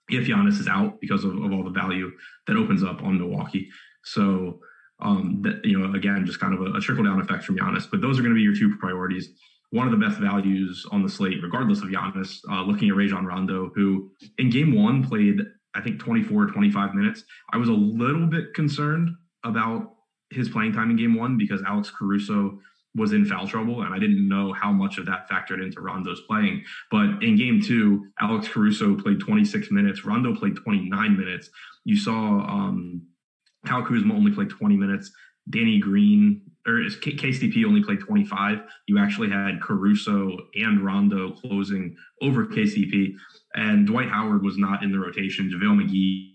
if 0.10 0.28
Giannis 0.28 0.60
is 0.60 0.68
out 0.68 1.00
because 1.00 1.24
of, 1.24 1.36
of 1.42 1.54
all 1.54 1.64
the 1.64 1.70
value 1.70 2.12
that 2.48 2.58
opens 2.58 2.84
up 2.84 3.02
on 3.04 3.18
Milwaukee. 3.18 3.70
So 4.04 4.60
um, 5.00 5.42
that 5.44 5.64
you 5.64 5.80
know, 5.80 5.94
again, 5.96 6.26
just 6.26 6.40
kind 6.40 6.54
of 6.54 6.62
a, 6.62 6.78
a 6.78 6.82
trickle 6.82 7.04
down 7.04 7.22
effect 7.22 7.44
from 7.44 7.58
Giannis. 7.58 7.88
But 7.90 8.02
those 8.02 8.20
are 8.20 8.22
going 8.22 8.34
to 8.34 8.38
be 8.38 8.42
your 8.42 8.56
two 8.56 8.76
priorities. 8.78 9.30
One 9.72 9.88
of 9.88 9.98
the 9.98 10.06
best 10.06 10.20
values 10.20 10.86
on 10.92 11.02
the 11.02 11.10
slate, 11.10 11.42
regardless 11.42 11.80
of 11.80 11.86
Giannis, 11.86 12.40
uh, 12.52 12.62
looking 12.64 12.90
at 12.90 12.96
Rajon 12.96 13.26
Rondo, 13.26 13.72
who 13.74 14.12
in 14.38 14.50
game 14.50 14.76
one 14.76 15.08
played, 15.08 15.40
I 15.76 15.82
think, 15.82 16.00
24 16.00 16.44
or 16.44 16.46
25 16.48 16.94
minutes. 16.94 17.24
I 17.54 17.58
was 17.58 17.70
a 17.70 17.74
little 17.74 18.28
bit 18.28 18.54
concerned 18.54 19.10
about 19.44 19.94
his 20.30 20.50
playing 20.50 20.74
time 20.74 20.92
in 20.92 20.98
game 20.98 21.16
one 21.16 21.38
because 21.38 21.62
Alex 21.64 21.92
Caruso 21.92 22.60
was 22.96 23.14
in 23.14 23.26
foul 23.26 23.48
trouble, 23.48 23.84
and 23.84 23.94
I 23.94 24.00
didn't 24.00 24.28
know 24.28 24.52
how 24.52 24.72
much 24.72 24.98
of 24.98 25.06
that 25.06 25.30
factored 25.30 25.64
into 25.64 25.80
Rondo's 25.80 26.22
playing. 26.28 26.64
But 26.90 27.24
in 27.24 27.38
game 27.38 27.62
two, 27.62 28.08
Alex 28.20 28.48
Caruso 28.50 28.96
played 28.98 29.20
26 29.20 29.72
minutes. 29.72 30.04
Rondo 30.04 30.36
played 30.36 30.58
29 30.58 31.18
minutes. 31.18 31.50
You 31.86 31.98
saw 31.98 32.40
um, 32.42 33.08
Kyle 33.66 33.86
Kuzma 33.86 34.14
only 34.14 34.32
played 34.32 34.50
20 34.50 34.76
minutes. 34.76 35.12
Danny 35.50 35.80
Green 35.80 36.42
or 36.68 36.74
KCP 36.74 37.66
only 37.66 37.84
played 37.84 38.00
25. 38.02 38.60
You 38.88 39.00
actually 39.00 39.30
had 39.30 39.62
Caruso 39.62 40.38
and 40.56 40.86
Rondo 40.86 41.32
closing 41.32 41.96
over 42.22 42.46
KCP, 42.46 43.14
and 43.56 43.88
Dwight 43.88 44.10
Howard 44.10 44.44
was 44.44 44.58
not 44.58 44.84
in 44.84 44.92
the 44.92 45.00
rotation. 45.00 45.50
JaVale 45.50 45.84
McGee 45.84 46.32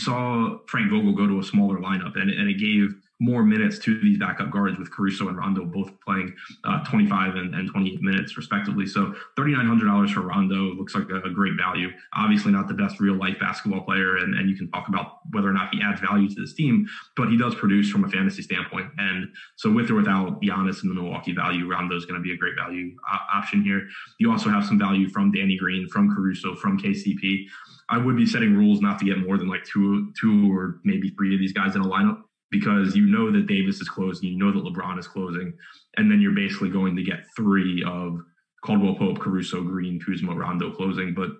saw 0.00 0.58
Frank 0.68 0.90
Vogel 0.90 1.14
go 1.14 1.26
to 1.26 1.40
a 1.40 1.44
smaller 1.44 1.78
lineup, 1.78 2.16
and, 2.16 2.30
and 2.30 2.48
it 2.48 2.58
gave 2.58 2.94
more 3.22 3.44
minutes 3.44 3.78
to 3.78 4.00
these 4.00 4.18
backup 4.18 4.50
guards 4.50 4.76
with 4.78 4.90
Caruso 4.90 5.28
and 5.28 5.38
Rondo 5.38 5.64
both 5.64 5.92
playing 6.00 6.34
uh, 6.64 6.82
25 6.84 7.36
and, 7.36 7.54
and 7.54 7.70
28 7.70 8.02
minutes 8.02 8.36
respectively. 8.36 8.84
So 8.84 9.14
$3,900 9.38 10.12
for 10.12 10.22
Rondo 10.22 10.74
looks 10.74 10.96
like 10.96 11.08
a, 11.08 11.20
a, 11.20 11.30
great 11.30 11.52
value. 11.56 11.90
Obviously 12.14 12.50
not 12.50 12.66
the 12.66 12.74
best 12.74 12.98
real 12.98 13.14
life 13.14 13.38
basketball 13.38 13.82
player, 13.82 14.16
and, 14.16 14.34
and 14.34 14.50
you 14.50 14.56
can 14.56 14.68
talk 14.72 14.88
about 14.88 15.18
whether 15.30 15.48
or 15.48 15.52
not 15.52 15.72
he 15.72 15.80
adds 15.80 16.00
value 16.00 16.28
to 16.28 16.34
this 16.34 16.52
team, 16.54 16.84
but 17.16 17.28
he 17.28 17.36
does 17.36 17.54
produce 17.54 17.88
from 17.90 18.04
a 18.04 18.08
fantasy 18.08 18.42
standpoint. 18.42 18.90
And 18.98 19.28
so 19.54 19.70
with 19.70 19.88
or 19.88 19.94
without 19.94 20.42
Giannis 20.42 20.82
and 20.82 20.90
the 20.90 21.00
Milwaukee 21.00 21.32
value, 21.32 21.70
Rondo 21.70 21.96
is 21.96 22.04
going 22.04 22.20
to 22.20 22.22
be 22.22 22.32
a 22.32 22.36
great 22.36 22.56
value 22.56 22.96
uh, 23.10 23.18
option 23.32 23.62
here. 23.62 23.86
You 24.18 24.32
also 24.32 24.50
have 24.50 24.66
some 24.66 24.80
value 24.80 25.08
from 25.08 25.30
Danny 25.30 25.56
Green, 25.56 25.88
from 25.88 26.12
Caruso, 26.12 26.56
from 26.56 26.76
KCP. 26.76 27.44
I 27.88 27.98
would 27.98 28.16
be 28.16 28.26
setting 28.26 28.56
rules 28.56 28.80
not 28.80 28.98
to 28.98 29.04
get 29.04 29.18
more 29.18 29.38
than 29.38 29.48
like 29.48 29.64
two, 29.64 30.12
two 30.20 30.52
or 30.52 30.80
maybe 30.82 31.10
three 31.10 31.34
of 31.34 31.38
these 31.38 31.52
guys 31.52 31.76
in 31.76 31.82
a 31.82 31.86
lineup 31.86 32.22
because 32.52 32.94
you 32.94 33.06
know 33.06 33.32
that 33.32 33.48
Davis 33.48 33.80
is 33.80 33.88
closing, 33.88 34.28
you 34.28 34.38
know 34.38 34.52
that 34.52 34.62
LeBron 34.62 34.98
is 34.98 35.08
closing, 35.08 35.54
and 35.96 36.08
then 36.08 36.20
you're 36.20 36.34
basically 36.34 36.68
going 36.68 36.94
to 36.94 37.02
get 37.02 37.24
three 37.34 37.82
of 37.84 38.20
Caldwell 38.62 38.94
Pope, 38.94 39.18
Caruso, 39.18 39.62
Green, 39.62 39.98
Kuzma, 39.98 40.34
Rondo 40.34 40.70
closing. 40.70 41.14
But 41.14 41.30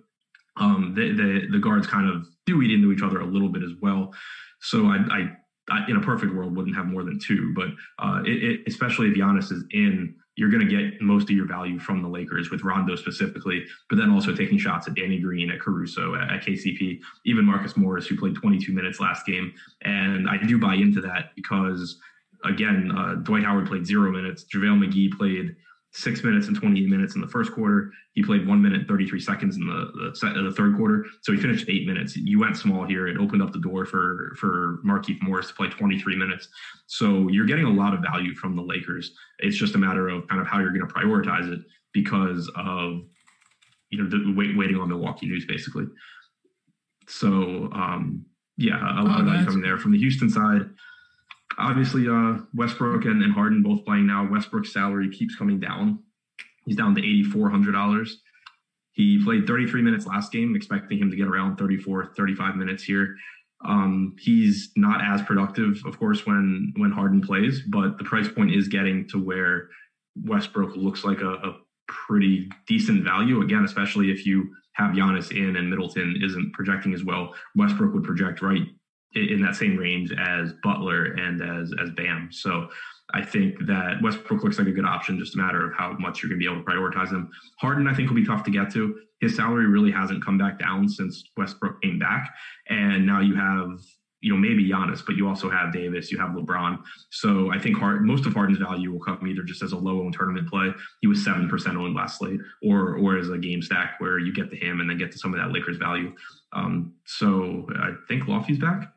um, 0.56 0.94
the, 0.96 1.12
the, 1.12 1.46
the 1.52 1.58
guards 1.58 1.86
kind 1.86 2.08
of 2.08 2.26
do 2.46 2.62
eat 2.62 2.72
into 2.72 2.92
each 2.92 3.02
other 3.02 3.20
a 3.20 3.26
little 3.26 3.48
bit 3.48 3.62
as 3.62 3.72
well. 3.80 4.12
So 4.60 4.86
I, 4.86 4.96
I, 5.10 5.30
I 5.70 5.86
in 5.88 5.96
a 5.96 6.00
perfect 6.00 6.34
world 6.34 6.56
wouldn't 6.56 6.76
have 6.76 6.86
more 6.86 7.04
than 7.04 7.20
two, 7.20 7.52
but 7.54 7.68
uh, 7.98 8.22
it, 8.24 8.42
it, 8.42 8.60
especially 8.66 9.08
if 9.08 9.14
Giannis 9.14 9.52
is 9.52 9.64
in 9.70 10.16
you're 10.36 10.50
going 10.50 10.66
to 10.66 10.90
get 10.90 11.00
most 11.00 11.24
of 11.24 11.36
your 11.36 11.46
value 11.46 11.78
from 11.78 12.02
the 12.02 12.08
Lakers 12.08 12.50
with 12.50 12.62
Rondo 12.62 12.96
specifically, 12.96 13.64
but 13.90 13.96
then 13.96 14.10
also 14.10 14.34
taking 14.34 14.58
shots 14.58 14.88
at 14.88 14.94
Danny 14.94 15.18
Green, 15.18 15.50
at 15.50 15.60
Caruso, 15.60 16.14
at, 16.14 16.30
at 16.30 16.42
KCP, 16.42 17.00
even 17.26 17.44
Marcus 17.44 17.76
Morris, 17.76 18.06
who 18.06 18.16
played 18.16 18.34
22 18.34 18.72
minutes 18.72 18.98
last 18.98 19.26
game. 19.26 19.52
And 19.82 20.28
I 20.28 20.38
do 20.38 20.58
buy 20.58 20.74
into 20.74 21.00
that 21.02 21.34
because, 21.36 21.98
again, 22.44 22.90
uh, 22.96 23.16
Dwight 23.16 23.44
Howard 23.44 23.66
played 23.66 23.86
zero 23.86 24.10
minutes. 24.10 24.44
JaVale 24.44 24.86
McGee 24.86 25.12
played 25.12 25.54
six 25.92 26.24
minutes 26.24 26.48
and 26.48 26.56
28 26.56 26.88
minutes 26.88 27.14
in 27.14 27.20
the 27.20 27.28
first 27.28 27.52
quarter. 27.52 27.92
He 28.14 28.22
played 28.22 28.46
one 28.46 28.62
minute 28.62 28.88
33 28.88 29.20
seconds 29.20 29.56
in 29.56 29.66
the 29.66 30.12
the, 30.20 30.42
the 30.42 30.52
third 30.52 30.76
quarter. 30.76 31.04
So 31.20 31.32
he 31.32 31.38
finished 31.38 31.68
eight 31.68 31.86
minutes. 31.86 32.16
You 32.16 32.40
went 32.40 32.56
small 32.56 32.84
here. 32.84 33.08
It 33.08 33.18
opened 33.18 33.42
up 33.42 33.52
the 33.52 33.60
door 33.60 33.84
for 33.84 34.34
for 34.38 34.80
Markieff 34.84 35.20
Morris 35.22 35.48
to 35.48 35.54
play 35.54 35.68
23 35.68 36.16
minutes. 36.16 36.48
So 36.86 37.28
you're 37.28 37.46
getting 37.46 37.66
a 37.66 37.70
lot 37.70 37.94
of 37.94 38.00
value 38.00 38.34
from 38.34 38.56
the 38.56 38.62
Lakers. 38.62 39.12
It's 39.40 39.56
just 39.56 39.74
a 39.74 39.78
matter 39.78 40.08
of 40.08 40.26
kind 40.28 40.40
of 40.40 40.46
how 40.46 40.60
you're 40.60 40.72
going 40.72 40.86
to 40.86 40.92
prioritize 40.92 41.52
it 41.52 41.60
because 41.92 42.50
of 42.56 43.02
you 43.90 44.02
know 44.02 44.08
the 44.08 44.32
wait, 44.34 44.56
waiting 44.56 44.76
on 44.76 44.88
Milwaukee 44.88 45.26
news 45.26 45.44
basically. 45.46 45.84
So 47.06 47.68
um, 47.72 48.24
yeah, 48.56 48.78
a 48.78 49.02
lot 49.02 49.18
oh, 49.18 49.20
of 49.20 49.26
value 49.26 49.44
coming 49.44 49.62
there 49.62 49.78
from 49.78 49.92
the 49.92 49.98
Houston 49.98 50.30
side 50.30 50.70
obviously 51.62 52.08
uh, 52.08 52.38
Westbrook 52.54 53.04
and, 53.04 53.22
and 53.22 53.32
Harden 53.32 53.62
both 53.62 53.84
playing 53.84 54.06
now. 54.06 54.28
Westbrook's 54.28 54.72
salary 54.72 55.10
keeps 55.10 55.36
coming 55.36 55.60
down. 55.60 56.00
He's 56.66 56.76
down 56.76 56.94
to 56.94 57.00
eighty 57.00 57.24
four 57.24 57.50
hundred 57.50 57.72
dollars. 57.72 58.20
He 58.92 59.22
played 59.24 59.46
33 59.46 59.80
minutes 59.80 60.06
last 60.06 60.32
game, 60.32 60.54
expecting 60.54 60.98
him 60.98 61.10
to 61.10 61.16
get 61.16 61.26
around 61.26 61.56
34, 61.56 62.12
35 62.14 62.56
minutes 62.56 62.82
here. 62.82 63.16
Um, 63.64 64.14
he's 64.20 64.70
not 64.76 65.00
as 65.02 65.22
productive, 65.22 65.82
of 65.86 65.98
course, 65.98 66.26
when 66.26 66.74
when 66.76 66.90
Harden 66.90 67.20
plays, 67.20 67.62
but 67.62 67.96
the 67.96 68.04
price 68.04 68.28
point 68.28 68.54
is 68.54 68.68
getting 68.68 69.08
to 69.08 69.22
where 69.22 69.68
Westbrook 70.16 70.76
looks 70.76 71.04
like 71.04 71.20
a, 71.20 71.34
a 71.34 71.58
pretty 71.88 72.50
decent 72.66 73.04
value. 73.04 73.40
Again, 73.40 73.64
especially 73.64 74.10
if 74.10 74.26
you 74.26 74.50
have 74.74 74.92
Giannis 74.92 75.30
in 75.30 75.56
and 75.56 75.70
Middleton 75.70 76.20
isn't 76.22 76.52
projecting 76.52 76.92
as 76.92 77.04
well. 77.04 77.34
Westbrook 77.54 77.94
would 77.94 78.04
project 78.04 78.42
right 78.42 78.66
in 79.14 79.42
that 79.42 79.56
same 79.56 79.76
range 79.76 80.12
as 80.12 80.52
Butler 80.62 81.12
and 81.12 81.42
as 81.42 81.72
as 81.82 81.90
Bam. 81.90 82.28
So 82.30 82.68
I 83.14 83.22
think 83.22 83.66
that 83.66 84.00
Westbrook 84.02 84.42
looks 84.42 84.58
like 84.58 84.68
a 84.68 84.72
good 84.72 84.86
option, 84.86 85.18
just 85.18 85.34
a 85.34 85.38
matter 85.38 85.66
of 85.66 85.74
how 85.76 85.92
much 85.98 86.22
you're 86.22 86.30
going 86.30 86.40
to 86.40 86.44
be 86.46 86.50
able 86.50 86.64
to 86.64 86.70
prioritize 86.70 87.10
him. 87.10 87.30
Harden, 87.60 87.86
I 87.86 87.94
think, 87.94 88.08
will 88.08 88.16
be 88.16 88.24
tough 88.24 88.42
to 88.44 88.50
get 88.50 88.72
to. 88.72 88.98
His 89.20 89.36
salary 89.36 89.66
really 89.66 89.92
hasn't 89.92 90.24
come 90.24 90.38
back 90.38 90.58
down 90.58 90.88
since 90.88 91.22
Westbrook 91.36 91.80
came 91.82 91.98
back, 91.98 92.34
and 92.68 93.06
now 93.06 93.20
you 93.20 93.34
have 93.36 93.80
you 94.22 94.32
know 94.32 94.38
maybe 94.38 94.68
Giannis, 94.68 95.04
but 95.04 95.16
you 95.16 95.28
also 95.28 95.50
have 95.50 95.72
Davis, 95.72 96.10
you 96.10 96.18
have 96.18 96.30
LeBron. 96.30 96.82
So 97.10 97.52
I 97.52 97.58
think 97.58 97.76
Hard, 97.76 98.04
most 98.04 98.24
of 98.24 98.32
Harden's 98.32 98.58
value 98.58 98.90
will 98.90 99.00
come 99.00 99.26
either 99.26 99.42
just 99.42 99.62
as 99.62 99.72
a 99.72 99.76
low 99.76 100.00
owned 100.00 100.14
tournament 100.14 100.48
play. 100.48 100.70
He 101.00 101.06
was 101.06 101.22
seven 101.22 101.48
percent 101.48 101.76
owned 101.76 101.94
last 101.94 102.18
slate, 102.18 102.40
or 102.64 102.96
or 102.96 103.18
as 103.18 103.28
a 103.28 103.38
game 103.38 103.60
stack 103.60 103.96
where 103.98 104.18
you 104.18 104.32
get 104.32 104.50
to 104.50 104.56
him 104.56 104.80
and 104.80 104.88
then 104.88 104.96
get 104.96 105.12
to 105.12 105.18
some 105.18 105.34
of 105.34 105.40
that 105.40 105.52
Lakers 105.52 105.76
value. 105.76 106.14
Um, 106.52 106.94
so 107.04 107.68
I 107.76 107.92
think 108.08 108.26
Lofty's 108.26 108.58
back. 108.58 108.92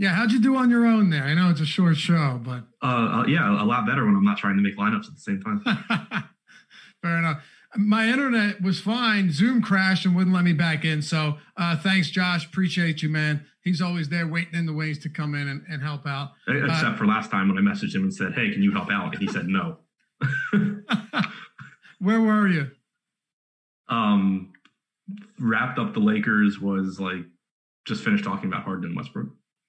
Yeah, 0.00 0.14
how'd 0.14 0.32
you 0.32 0.40
do 0.40 0.56
on 0.56 0.70
your 0.70 0.86
own 0.86 1.10
there? 1.10 1.24
I 1.24 1.34
know 1.34 1.50
it's 1.50 1.60
a 1.60 1.66
short 1.66 1.98
show, 1.98 2.40
but 2.42 2.62
uh, 2.82 3.20
uh, 3.20 3.24
yeah, 3.26 3.62
a 3.62 3.66
lot 3.66 3.84
better 3.86 4.06
when 4.06 4.16
I'm 4.16 4.24
not 4.24 4.38
trying 4.38 4.56
to 4.56 4.62
make 4.62 4.78
lineups 4.78 5.06
at 5.06 5.14
the 5.14 5.20
same 5.20 5.42
time. 5.42 5.62
Fair 7.02 7.18
enough. 7.18 7.44
My 7.76 8.08
internet 8.08 8.62
was 8.62 8.80
fine. 8.80 9.30
Zoom 9.30 9.60
crashed 9.60 10.06
and 10.06 10.16
wouldn't 10.16 10.34
let 10.34 10.42
me 10.42 10.54
back 10.54 10.86
in. 10.86 11.02
So 11.02 11.36
uh, 11.58 11.76
thanks, 11.76 12.08
Josh. 12.08 12.46
Appreciate 12.46 13.02
you, 13.02 13.10
man. 13.10 13.44
He's 13.62 13.82
always 13.82 14.08
there 14.08 14.26
waiting 14.26 14.54
in 14.54 14.64
the 14.64 14.72
wings 14.72 14.98
to 15.00 15.10
come 15.10 15.34
in 15.34 15.46
and, 15.46 15.62
and 15.68 15.82
help 15.82 16.06
out. 16.06 16.30
Except 16.48 16.82
uh, 16.82 16.96
for 16.96 17.04
last 17.04 17.30
time 17.30 17.48
when 17.48 17.58
I 17.58 17.60
messaged 17.60 17.94
him 17.94 18.04
and 18.04 18.14
said, 18.14 18.32
"Hey, 18.32 18.50
can 18.50 18.62
you 18.62 18.72
help 18.72 18.90
out?" 18.90 19.12
and 19.12 19.20
he 19.20 19.28
said 19.28 19.48
no. 19.48 19.80
Where 21.98 22.22
were 22.22 22.48
you? 22.48 22.70
Um, 23.90 24.54
wrapped 25.38 25.78
up 25.78 25.92
the 25.92 26.00
Lakers 26.00 26.58
was 26.58 26.98
like 26.98 27.26
just 27.84 28.02
finished 28.02 28.24
talking 28.24 28.48
about 28.48 28.64
Harden 28.64 28.86
and 28.86 28.96
Westbrook. 28.96 29.28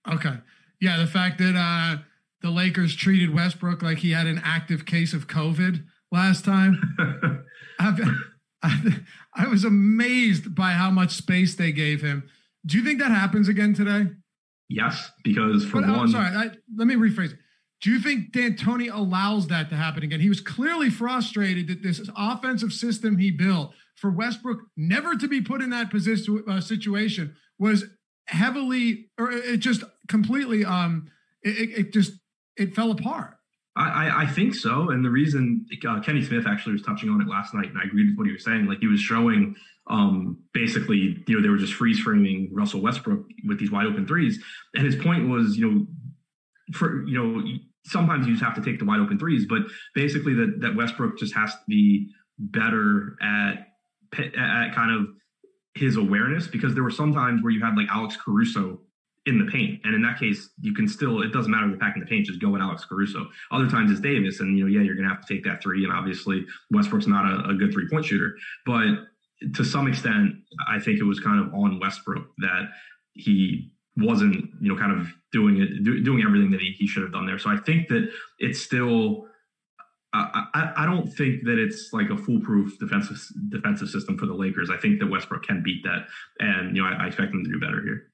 Okay. 0.09 0.37
Yeah, 0.79 0.97
the 0.97 1.07
fact 1.07 1.37
that 1.39 1.55
uh, 1.55 2.01
the 2.41 2.49
Lakers 2.49 2.95
treated 2.95 3.33
Westbrook 3.33 3.81
like 3.81 3.99
he 3.99 4.11
had 4.11 4.27
an 4.27 4.41
active 4.43 4.85
case 4.85 5.13
of 5.13 5.27
COVID 5.27 5.83
last 6.11 6.43
time. 6.43 6.79
I, 7.79 8.15
I 9.35 9.47
was 9.47 9.63
amazed 9.63 10.55
by 10.55 10.71
how 10.71 10.91
much 10.91 11.11
space 11.11 11.55
they 11.55 11.71
gave 11.71 12.01
him. 12.01 12.29
Do 12.65 12.77
you 12.77 12.83
think 12.83 12.99
that 12.99 13.11
happens 13.11 13.47
again 13.47 13.73
today? 13.73 14.11
Yes, 14.69 15.11
because 15.23 15.65
for 15.65 15.81
but, 15.81 15.89
uh, 15.89 15.97
one, 15.97 16.09
sorry, 16.09 16.35
I, 16.35 16.51
let 16.75 16.87
me 16.87 16.95
rephrase 16.95 17.33
it. 17.33 17.39
Do 17.81 17.89
you 17.89 17.99
think 17.99 18.31
D'Antoni 18.31 18.93
allows 18.93 19.47
that 19.47 19.69
to 19.69 19.75
happen 19.75 20.03
again? 20.03 20.19
He 20.19 20.29
was 20.29 20.39
clearly 20.39 20.89
frustrated 20.89 21.67
that 21.67 21.81
this 21.81 22.07
offensive 22.15 22.71
system 22.71 23.17
he 23.17 23.31
built 23.31 23.73
for 23.95 24.11
Westbrook 24.11 24.59
never 24.77 25.15
to 25.15 25.27
be 25.27 25.41
put 25.41 25.61
in 25.61 25.71
that 25.71 25.89
position 25.89 26.43
uh, 26.47 26.61
situation 26.61 27.35
was 27.57 27.85
heavily 28.31 29.09
or 29.17 29.31
it 29.31 29.57
just 29.57 29.83
completely 30.07 30.65
um 30.65 31.07
it, 31.43 31.69
it 31.79 31.93
just 31.93 32.13
it 32.57 32.75
fell 32.75 32.91
apart 32.91 33.37
I, 33.73 34.23
I 34.23 34.27
think 34.27 34.53
so. 34.53 34.89
And 34.89 35.03
the 35.03 35.09
reason 35.09 35.65
uh, 35.87 36.01
Kenny 36.01 36.21
Smith 36.21 36.45
actually 36.45 36.73
was 36.73 36.81
touching 36.81 37.09
on 37.09 37.21
it 37.21 37.29
last 37.29 37.53
night, 37.53 37.69
and 37.69 37.77
I 37.77 37.85
agreed 37.85 38.09
with 38.09 38.17
what 38.17 38.27
he 38.27 38.33
was 38.33 38.43
saying. 38.43 38.65
Like 38.65 38.79
he 38.79 38.87
was 38.87 38.99
showing 38.99 39.55
um, 39.87 40.37
basically, 40.53 41.23
you 41.27 41.35
know, 41.35 41.41
they 41.41 41.49
were 41.49 41.57
just 41.57 41.73
freeze 41.73 41.99
framing 41.99 42.49
Russell 42.53 42.81
Westbrook 42.81 43.25
with 43.47 43.59
these 43.59 43.71
wide 43.71 43.87
open 43.87 44.07
threes. 44.07 44.41
And 44.75 44.85
his 44.85 44.95
point 44.95 45.29
was, 45.29 45.57
you 45.57 45.69
know, 45.69 45.87
for, 46.73 47.05
you 47.05 47.21
know, 47.21 47.43
sometimes 47.85 48.27
you 48.27 48.33
just 48.33 48.43
have 48.43 48.55
to 48.55 48.61
take 48.61 48.79
the 48.79 48.85
wide 48.85 48.99
open 48.99 49.19
threes, 49.19 49.45
but 49.47 49.63
basically 49.95 50.33
that, 50.35 50.59
that 50.61 50.75
Westbrook 50.75 51.17
just 51.17 51.33
has 51.35 51.51
to 51.51 51.59
be 51.67 52.09
better 52.37 53.17
at, 53.21 53.67
at 54.17 54.75
kind 54.75 54.91
of 54.91 55.07
his 55.75 55.97
awareness 55.97 56.47
because 56.47 56.73
there 56.73 56.83
were 56.83 56.91
some 56.91 57.13
times 57.13 57.41
where 57.43 57.51
you 57.51 57.63
had 57.63 57.75
like 57.75 57.87
Alex 57.89 58.17
Caruso 58.17 58.81
in 59.25 59.37
the 59.37 59.51
paint. 59.51 59.79
And 59.83 59.93
in 59.93 60.01
that 60.01 60.19
case, 60.19 60.49
you 60.59 60.73
can 60.73 60.87
still, 60.87 61.21
it 61.21 61.31
doesn't 61.31 61.51
matter 61.51 61.69
the 61.69 61.77
you're 61.77 61.99
the 62.01 62.07
paint, 62.07 62.25
just 62.25 62.41
go 62.41 62.55
at 62.55 62.61
Alex 62.61 62.85
Caruso. 62.85 63.27
Other 63.51 63.69
times 63.69 63.91
it's 63.91 63.99
Davis. 63.99 64.39
And, 64.39 64.57
you 64.57 64.63
know, 64.63 64.69
yeah, 64.69 64.81
you're 64.81 64.95
going 64.95 65.07
to 65.07 65.13
have 65.13 65.25
to 65.25 65.33
take 65.33 65.43
that 65.43 65.61
three. 65.61 65.83
And 65.83 65.93
obviously 65.93 66.45
Westbrook's 66.71 67.07
not 67.07 67.25
a, 67.25 67.49
a 67.49 67.53
good 67.53 67.71
three 67.71 67.87
point 67.87 68.05
shooter. 68.05 68.35
But 68.65 68.87
to 69.55 69.63
some 69.63 69.87
extent, 69.87 70.35
I 70.67 70.79
think 70.79 70.99
it 70.99 71.03
was 71.03 71.19
kind 71.19 71.39
of 71.39 71.53
on 71.53 71.79
Westbrook 71.79 72.25
that 72.39 72.69
he 73.13 73.71
wasn't, 73.95 74.49
you 74.59 74.73
know, 74.73 74.79
kind 74.79 74.99
of 74.99 75.07
doing 75.31 75.61
it, 75.61 75.83
do, 75.83 76.03
doing 76.03 76.23
everything 76.23 76.49
that 76.51 76.59
he, 76.59 76.75
he 76.77 76.87
should 76.87 77.03
have 77.03 77.11
done 77.11 77.25
there. 77.25 77.37
So 77.37 77.49
I 77.49 77.57
think 77.57 77.89
that 77.89 78.09
it's 78.39 78.61
still, 78.61 79.27
I, 80.13 80.73
I, 80.75 80.85
don't 80.85 81.07
think 81.07 81.43
that 81.45 81.57
it's 81.57 81.91
like 81.93 82.09
a 82.09 82.17
foolproof 82.17 82.77
defensive 82.79 83.17
defensive 83.47 83.87
system 83.89 84.17
for 84.17 84.25
the 84.25 84.33
Lakers. 84.33 84.69
I 84.69 84.75
think 84.75 84.99
that 84.99 85.07
Westbrook 85.07 85.43
can 85.43 85.63
beat 85.63 85.83
that, 85.83 86.05
and 86.39 86.75
you 86.75 86.83
know 86.83 86.89
I, 86.89 87.05
I 87.05 87.07
expect 87.07 87.31
them 87.31 87.45
to 87.45 87.49
do 87.49 87.59
better 87.59 87.81
here 87.81 88.11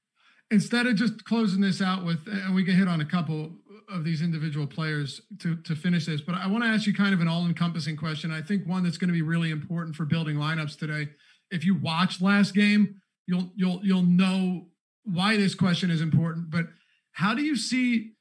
instead 0.50 0.86
of 0.86 0.96
just 0.96 1.24
closing 1.24 1.60
this 1.60 1.82
out 1.82 2.04
with, 2.04 2.26
and 2.26 2.54
we 2.54 2.64
can 2.64 2.74
hit 2.74 2.88
on 2.88 3.00
a 3.00 3.04
couple 3.04 3.52
of 3.88 4.04
these 4.04 4.22
individual 4.22 4.66
players 4.66 5.22
to 5.38 5.56
to 5.62 5.74
finish 5.74 6.06
this, 6.06 6.20
but 6.20 6.34
I 6.34 6.46
want 6.46 6.62
to 6.64 6.68
ask 6.68 6.86
you 6.86 6.92
kind 6.92 7.14
of 7.14 7.20
an 7.20 7.28
all-encompassing 7.28 7.96
question. 7.96 8.30
I 8.30 8.42
think 8.42 8.66
one 8.66 8.84
that's 8.84 8.98
going 8.98 9.08
to 9.08 9.14
be 9.14 9.22
really 9.22 9.50
important 9.50 9.96
for 9.96 10.04
building 10.04 10.36
lineups 10.36 10.78
today. 10.78 11.08
If 11.50 11.64
you 11.64 11.74
watched 11.74 12.20
last 12.20 12.54
game, 12.54 13.00
you'll 13.26 13.50
you'll 13.56 13.80
you'll 13.82 14.02
know 14.02 14.66
why 15.04 15.36
this 15.38 15.54
question 15.54 15.90
is 15.90 16.02
important. 16.02 16.50
But 16.50 16.66
how 17.12 17.34
do 17.34 17.42
you 17.42 17.56
see 17.56 18.12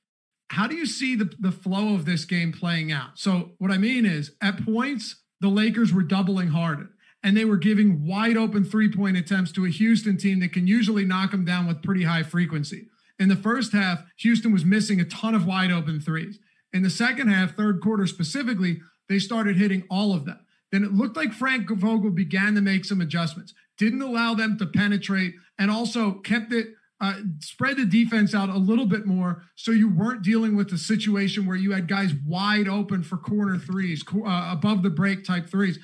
how 0.50 0.68
do 0.68 0.76
you 0.76 0.86
see 0.86 1.16
the 1.16 1.32
the 1.40 1.52
flow 1.52 1.94
of 1.94 2.06
this 2.06 2.26
game 2.26 2.52
playing 2.52 2.92
out? 2.92 3.12
So 3.20 3.52
what 3.58 3.72
I 3.72 3.78
mean 3.78 4.06
is, 4.06 4.32
at 4.42 4.64
points 4.64 5.24
the 5.40 5.50
Lakers 5.50 5.94
were 5.94 6.04
doubling 6.04 6.50
Harden 6.50 6.90
and 7.24 7.36
they 7.36 7.46
were 7.46 7.58
giving 7.58 8.06
wide 8.08 8.38
open 8.38 8.64
three 8.64 8.92
point 8.92 9.18
attempts 9.18 9.52
to 9.54 9.66
a 9.66 9.70
Houston 9.70 10.18
team 10.18 10.40
that 10.40 10.54
can 10.54 10.68
usually 10.68 11.06
knock 11.06 11.32
them 11.32 11.46
down 11.46 11.68
with 11.68 11.84
pretty 11.84 12.04
high 12.04 12.24
frequency. 12.24 12.88
In 13.20 13.30
the 13.30 13.36
first 13.36 13.74
half, 13.74 14.04
Houston 14.18 14.54
was 14.54 14.64
missing 14.64 15.00
a 15.00 15.06
ton 15.06 15.36
of 15.36 15.46
wide 15.46 15.72
open 15.72 16.00
threes. 16.00 16.40
In 16.72 16.84
the 16.84 16.90
second 16.90 17.30
half, 17.30 17.56
third 17.56 17.82
quarter 17.82 18.06
specifically, 18.06 18.80
they 19.10 19.20
started 19.20 19.58
hitting 19.58 19.84
all 19.90 20.14
of 20.14 20.26
them. 20.26 20.40
Then 20.72 20.84
it 20.84 20.94
looked 20.94 21.16
like 21.16 21.34
Frank 21.34 21.70
Vogel 21.70 22.12
began 22.12 22.56
to 22.56 22.62
make 22.62 22.86
some 22.86 23.02
adjustments, 23.02 23.54
didn't 23.78 24.02
allow 24.02 24.34
them 24.34 24.58
to 24.58 24.66
penetrate, 24.66 25.34
and 25.58 25.72
also 25.72 26.12
kept 26.12 26.52
it 26.52 26.68
uh, 27.00 27.14
spread 27.40 27.78
the 27.78 27.86
defense 27.86 28.34
out 28.34 28.50
a 28.50 28.58
little 28.58 28.88
bit 28.88 29.06
more 29.06 29.44
so 29.56 29.72
you 29.72 29.88
weren't 29.88 30.24
dealing 30.24 30.56
with 30.56 30.72
a 30.74 30.78
situation 30.78 31.46
where 31.46 31.56
you 31.56 31.72
had 31.72 31.88
guys 31.88 32.14
wide 32.26 32.68
open 32.68 33.04
for 33.04 33.18
corner 33.18 33.58
threes, 33.58 34.04
uh, 34.14 34.50
above 34.52 34.82
the 34.82 34.90
break 34.90 35.24
type 35.24 35.48
threes 35.48 35.80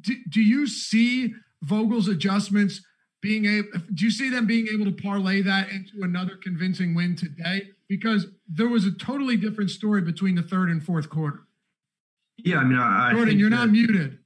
do, 0.00 0.14
do 0.28 0.40
you 0.40 0.66
see 0.66 1.34
Vogel's 1.62 2.08
adjustments 2.08 2.82
being 3.20 3.46
able? 3.46 3.68
Do 3.92 4.04
you 4.04 4.10
see 4.10 4.30
them 4.30 4.46
being 4.46 4.68
able 4.72 4.84
to 4.86 4.92
parlay 4.92 5.42
that 5.42 5.70
into 5.70 6.02
another 6.02 6.36
convincing 6.36 6.94
win 6.94 7.16
today? 7.16 7.70
Because 7.88 8.26
there 8.48 8.68
was 8.68 8.84
a 8.84 8.92
totally 8.92 9.36
different 9.36 9.70
story 9.70 10.00
between 10.00 10.34
the 10.34 10.42
third 10.42 10.70
and 10.70 10.82
fourth 10.82 11.10
quarter. 11.10 11.40
Yeah, 12.38 12.58
I 12.58 12.64
mean, 12.64 12.78
I, 12.78 13.12
Jordan, 13.12 13.38
you're 13.38 13.50
not 13.50 13.68
muted. 13.70 14.18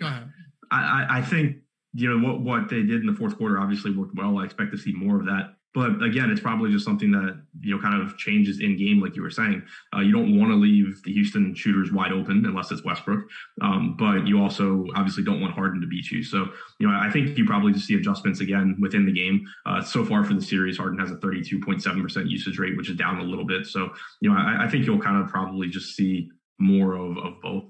Go 0.00 0.06
ahead. 0.06 0.30
I, 0.70 1.18
I 1.18 1.22
think 1.22 1.58
you 1.94 2.08
know 2.08 2.26
what 2.26 2.40
what 2.40 2.68
they 2.68 2.82
did 2.82 3.00
in 3.00 3.06
the 3.06 3.14
fourth 3.14 3.36
quarter 3.36 3.58
obviously 3.58 3.94
worked 3.94 4.14
well. 4.14 4.38
I 4.38 4.44
expect 4.44 4.72
to 4.72 4.78
see 4.78 4.92
more 4.92 5.18
of 5.18 5.26
that 5.26 5.54
but 5.74 6.02
again, 6.02 6.30
it's 6.30 6.40
probably 6.40 6.70
just 6.70 6.84
something 6.84 7.10
that 7.12 7.40
you 7.60 7.74
know 7.74 7.80
kind 7.80 8.00
of 8.00 8.16
changes 8.18 8.60
in 8.60 8.76
game, 8.76 9.00
like 9.00 9.16
you 9.16 9.22
were 9.22 9.30
saying. 9.30 9.62
Uh, 9.94 10.00
you 10.00 10.12
don't 10.12 10.38
want 10.38 10.50
to 10.50 10.56
leave 10.56 11.02
the 11.02 11.12
Houston 11.12 11.54
shooters 11.54 11.90
wide 11.90 12.12
open 12.12 12.44
unless 12.44 12.70
it's 12.70 12.84
Westbrook, 12.84 13.24
um, 13.62 13.96
but 13.98 14.26
you 14.26 14.40
also 14.40 14.84
obviously 14.94 15.24
don't 15.24 15.40
want 15.40 15.54
Harden 15.54 15.80
to 15.80 15.86
beat 15.86 16.10
you. 16.10 16.22
So 16.22 16.48
you 16.78 16.86
know, 16.86 16.94
I 16.94 17.10
think 17.10 17.38
you 17.38 17.46
probably 17.46 17.72
just 17.72 17.86
see 17.86 17.94
adjustments 17.94 18.40
again 18.40 18.76
within 18.80 19.06
the 19.06 19.12
game. 19.12 19.46
Uh, 19.64 19.82
so 19.82 20.04
far 20.04 20.24
for 20.24 20.34
the 20.34 20.42
series, 20.42 20.76
Harden 20.76 20.98
has 20.98 21.10
a 21.10 21.16
32.7 21.16 22.02
percent 22.02 22.28
usage 22.28 22.58
rate, 22.58 22.76
which 22.76 22.90
is 22.90 22.96
down 22.96 23.18
a 23.18 23.24
little 23.24 23.46
bit. 23.46 23.66
So 23.66 23.90
you 24.20 24.30
know, 24.30 24.36
I, 24.36 24.66
I 24.66 24.68
think 24.68 24.84
you'll 24.84 25.00
kind 25.00 25.22
of 25.22 25.30
probably 25.30 25.68
just 25.68 25.96
see 25.96 26.30
more 26.58 26.96
of 26.96 27.16
of 27.16 27.40
both. 27.40 27.64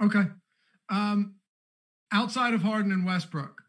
Okay. 0.00 0.24
Um, 0.88 1.34
outside 2.12 2.54
of 2.54 2.62
Harden 2.62 2.92
and 2.92 3.04
Westbrook, 3.04 3.62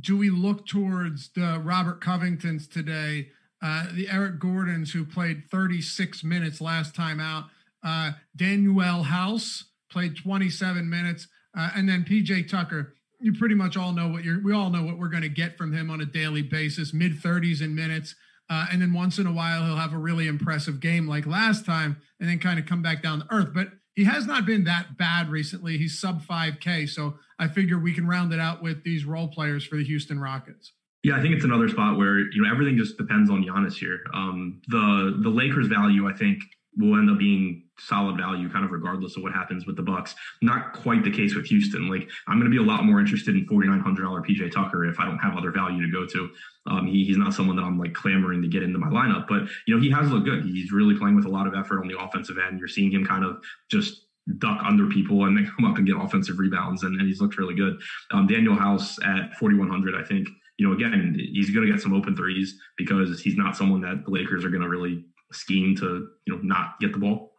do 0.00 0.16
we 0.16 0.30
look 0.30 0.66
towards 0.66 1.30
the 1.34 1.60
Robert 1.62 2.00
Covingtons 2.00 2.68
today, 2.68 3.28
uh, 3.62 3.86
the 3.92 4.08
Eric 4.08 4.38
Gordons 4.38 4.92
who 4.92 5.04
played 5.04 5.44
36 5.50 6.24
minutes 6.24 6.60
last 6.60 6.94
time 6.94 7.20
out, 7.20 7.44
uh, 7.84 8.12
Danuel 8.36 9.04
House 9.04 9.64
played 9.90 10.16
27 10.16 10.88
minutes, 10.88 11.28
uh, 11.56 11.70
and 11.74 11.88
then 11.88 12.04
PJ 12.04 12.48
Tucker. 12.48 12.94
You 13.20 13.32
pretty 13.32 13.54
much 13.54 13.76
all 13.76 13.92
know 13.92 14.08
what 14.08 14.24
you're. 14.24 14.42
We 14.42 14.52
all 14.52 14.68
know 14.68 14.82
what 14.82 14.98
we're 14.98 15.08
going 15.08 15.22
to 15.22 15.28
get 15.28 15.56
from 15.56 15.72
him 15.72 15.90
on 15.90 16.00
a 16.00 16.04
daily 16.04 16.42
basis, 16.42 16.92
mid 16.92 17.12
30s 17.22 17.62
in 17.62 17.74
minutes. 17.74 18.14
Uh, 18.48 18.66
and 18.70 18.82
then 18.82 18.92
once 18.92 19.18
in 19.18 19.26
a 19.26 19.32
while 19.32 19.64
he'll 19.64 19.76
have 19.76 19.92
a 19.92 19.98
really 19.98 20.28
impressive 20.28 20.80
game 20.80 21.08
like 21.08 21.26
last 21.26 21.64
time, 21.64 21.96
and 22.20 22.28
then 22.28 22.38
kind 22.38 22.58
of 22.58 22.66
come 22.66 22.82
back 22.82 23.02
down 23.02 23.20
to 23.20 23.26
earth. 23.30 23.48
But 23.54 23.68
he 23.96 24.04
has 24.04 24.26
not 24.26 24.44
been 24.44 24.64
that 24.64 24.96
bad 24.98 25.30
recently. 25.30 25.78
He's 25.78 25.98
sub 25.98 26.22
5K. 26.22 26.88
So 26.88 27.14
I 27.38 27.48
figure 27.48 27.78
we 27.78 27.94
can 27.94 28.06
round 28.06 28.32
it 28.32 28.38
out 28.38 28.62
with 28.62 28.84
these 28.84 29.04
role 29.04 29.28
players 29.28 29.66
for 29.66 29.76
the 29.76 29.84
Houston 29.84 30.20
Rockets. 30.20 30.72
Yeah, 31.02 31.16
I 31.16 31.22
think 31.22 31.34
it's 31.34 31.44
another 31.44 31.68
spot 31.68 31.96
where 31.96 32.18
you 32.18 32.42
know 32.42 32.50
everything 32.50 32.76
just 32.76 32.98
depends 32.98 33.30
on 33.30 33.44
Giannis 33.44 33.74
here. 33.74 34.00
Um, 34.12 34.60
the 34.68 35.20
the 35.22 35.28
Lakers' 35.28 35.68
value, 35.68 36.08
I 36.08 36.12
think, 36.12 36.42
will 36.76 36.98
end 36.98 37.08
up 37.08 37.18
being 37.18 37.65
solid 37.78 38.16
value, 38.16 38.48
kind 38.50 38.64
of 38.64 38.70
regardless 38.70 39.16
of 39.16 39.22
what 39.22 39.32
happens 39.32 39.66
with 39.66 39.76
the 39.76 39.82
Bucks. 39.82 40.14
Not 40.42 40.72
quite 40.72 41.04
the 41.04 41.10
case 41.10 41.34
with 41.34 41.46
Houston. 41.46 41.88
Like 41.88 42.08
I'm 42.26 42.38
going 42.38 42.50
to 42.50 42.56
be 42.56 42.62
a 42.62 42.66
lot 42.66 42.84
more 42.84 43.00
interested 43.00 43.34
in 43.34 43.46
forty 43.46 43.68
nine 43.68 43.80
hundred 43.80 44.04
dollar 44.04 44.22
PJ 44.22 44.52
Tucker 44.52 44.84
if 44.86 44.98
I 44.98 45.04
don't 45.04 45.18
have 45.18 45.36
other 45.36 45.50
value 45.50 45.82
to 45.82 45.92
go 45.92 46.06
to. 46.06 46.30
Um, 46.68 46.86
he, 46.86 47.04
he's 47.04 47.16
not 47.16 47.34
someone 47.34 47.56
that 47.56 47.62
I'm 47.62 47.78
like 47.78 47.94
clamoring 47.94 48.42
to 48.42 48.48
get 48.48 48.62
into 48.62 48.78
my 48.78 48.88
lineup, 48.88 49.28
but 49.28 49.42
you 49.66 49.74
know 49.74 49.80
he 49.80 49.90
has 49.90 50.10
looked 50.10 50.26
good. 50.26 50.44
He's 50.44 50.72
really 50.72 50.96
playing 50.96 51.16
with 51.16 51.26
a 51.26 51.30
lot 51.30 51.46
of 51.46 51.54
effort 51.54 51.80
on 51.80 51.88
the 51.88 51.98
offensive 51.98 52.36
end. 52.38 52.58
You're 52.58 52.68
seeing 52.68 52.90
him 52.90 53.04
kind 53.04 53.24
of 53.24 53.42
just 53.70 54.06
duck 54.38 54.60
under 54.64 54.88
people 54.88 55.24
and 55.24 55.36
then 55.36 55.50
come 55.56 55.64
up 55.64 55.78
and 55.78 55.86
get 55.86 55.96
offensive 55.96 56.38
rebounds, 56.38 56.82
and, 56.82 56.98
and 56.98 57.06
he's 57.06 57.20
looked 57.20 57.38
really 57.38 57.54
good. 57.54 57.80
Um, 58.10 58.26
Danuel 58.26 58.58
House 58.58 58.96
at 59.04 59.34
4100, 59.36 59.94
I 59.94 60.02
think. 60.02 60.28
You 60.58 60.66
know, 60.66 60.74
again, 60.74 61.14
he's 61.18 61.50
going 61.50 61.66
to 61.66 61.72
get 61.72 61.82
some 61.82 61.92
open 61.92 62.16
threes 62.16 62.58
because 62.78 63.20
he's 63.20 63.36
not 63.36 63.56
someone 63.56 63.82
that 63.82 64.04
the 64.06 64.10
Lakers 64.10 64.42
are 64.42 64.48
going 64.48 64.62
to 64.62 64.68
really 64.68 65.04
scheme 65.30 65.76
to, 65.76 66.08
you 66.26 66.34
know, 66.34 66.40
not 66.42 66.80
get 66.80 66.92
the 66.92 66.98
ball. 66.98 67.35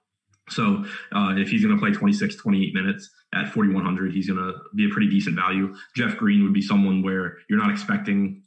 So 0.49 0.85
uh, 1.13 1.35
if 1.35 1.49
he's 1.49 1.63
going 1.63 1.75
to 1.75 1.81
play 1.81 1.91
26, 1.91 2.35
28 2.35 2.73
minutes 2.73 3.09
at 3.33 3.51
4,100, 3.51 4.13
he's 4.13 4.29
going 4.29 4.39
to 4.39 4.59
be 4.75 4.85
a 4.85 4.89
pretty 4.89 5.09
decent 5.09 5.35
value. 5.35 5.75
Jeff 5.95 6.17
Green 6.17 6.43
would 6.43 6.53
be 6.53 6.61
someone 6.61 7.01
where 7.01 7.37
you're 7.49 7.59
not 7.59 7.71
expecting 7.71 8.43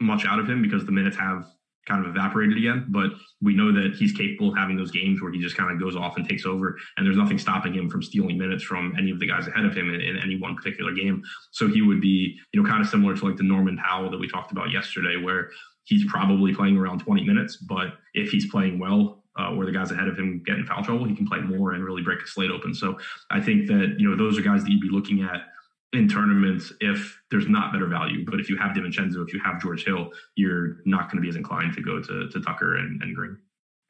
much 0.00 0.24
out 0.24 0.38
of 0.38 0.48
him 0.48 0.62
because 0.62 0.84
the 0.84 0.92
minutes 0.92 1.16
have 1.16 1.44
kind 1.86 2.04
of 2.04 2.10
evaporated 2.10 2.56
again. 2.56 2.86
But 2.88 3.10
we 3.42 3.54
know 3.54 3.72
that 3.72 3.94
he's 3.96 4.12
capable 4.12 4.50
of 4.50 4.56
having 4.56 4.76
those 4.76 4.90
games 4.90 5.20
where 5.20 5.30
he 5.32 5.40
just 5.40 5.56
kind 5.56 5.70
of 5.70 5.78
goes 5.78 5.96
off 5.96 6.16
and 6.16 6.28
takes 6.28 6.46
over, 6.46 6.78
and 6.96 7.06
there's 7.06 7.16
nothing 7.16 7.38
stopping 7.38 7.74
him 7.74 7.90
from 7.90 8.02
stealing 8.02 8.38
minutes 8.38 8.64
from 8.64 8.94
any 8.98 9.10
of 9.10 9.20
the 9.20 9.26
guys 9.26 9.46
ahead 9.46 9.64
of 9.64 9.74
him 9.74 9.92
in, 9.92 10.00
in 10.00 10.16
any 10.18 10.38
one 10.38 10.56
particular 10.56 10.92
game. 10.92 11.22
So 11.52 11.68
he 11.68 11.82
would 11.82 12.00
be, 12.00 12.38
you 12.52 12.62
know, 12.62 12.68
kind 12.68 12.80
of 12.80 12.88
similar 12.88 13.16
to 13.16 13.26
like 13.26 13.36
the 13.36 13.42
Norman 13.42 13.76
Powell 13.76 14.10
that 14.10 14.18
we 14.18 14.28
talked 14.28 14.52
about 14.52 14.70
yesterday, 14.70 15.16
where 15.16 15.50
he's 15.84 16.04
probably 16.10 16.54
playing 16.54 16.76
around 16.76 17.00
20 17.00 17.24
minutes, 17.24 17.56
but 17.56 17.94
if 18.14 18.30
he's 18.30 18.50
playing 18.50 18.78
well, 18.78 19.23
uh, 19.36 19.50
where 19.50 19.66
the 19.66 19.72
guys 19.72 19.90
ahead 19.90 20.08
of 20.08 20.16
him 20.16 20.42
get 20.44 20.56
in 20.56 20.64
foul 20.64 20.84
trouble, 20.84 21.04
he 21.04 21.14
can 21.14 21.26
play 21.26 21.40
more 21.40 21.72
and 21.72 21.84
really 21.84 22.02
break 22.02 22.20
a 22.22 22.26
slate 22.26 22.50
open. 22.50 22.74
So 22.74 22.98
I 23.30 23.40
think 23.40 23.66
that 23.68 23.96
you 23.98 24.08
know 24.08 24.16
those 24.16 24.38
are 24.38 24.42
guys 24.42 24.62
that 24.62 24.70
you'd 24.70 24.80
be 24.80 24.90
looking 24.90 25.22
at 25.22 25.42
in 25.92 26.08
tournaments 26.08 26.72
if 26.80 27.20
there's 27.30 27.48
not 27.48 27.72
better 27.72 27.86
value. 27.86 28.24
But 28.24 28.40
if 28.40 28.48
you 28.48 28.56
have 28.58 28.76
DiVincenzo, 28.76 29.26
if 29.26 29.32
you 29.32 29.40
have 29.44 29.60
George 29.60 29.84
Hill, 29.84 30.10
you're 30.34 30.78
not 30.84 31.10
going 31.10 31.16
to 31.16 31.22
be 31.22 31.28
as 31.28 31.36
inclined 31.36 31.74
to 31.74 31.82
go 31.82 32.02
to, 32.02 32.28
to 32.28 32.40
Tucker 32.40 32.76
and, 32.76 33.00
and 33.02 33.14
Green. 33.14 33.38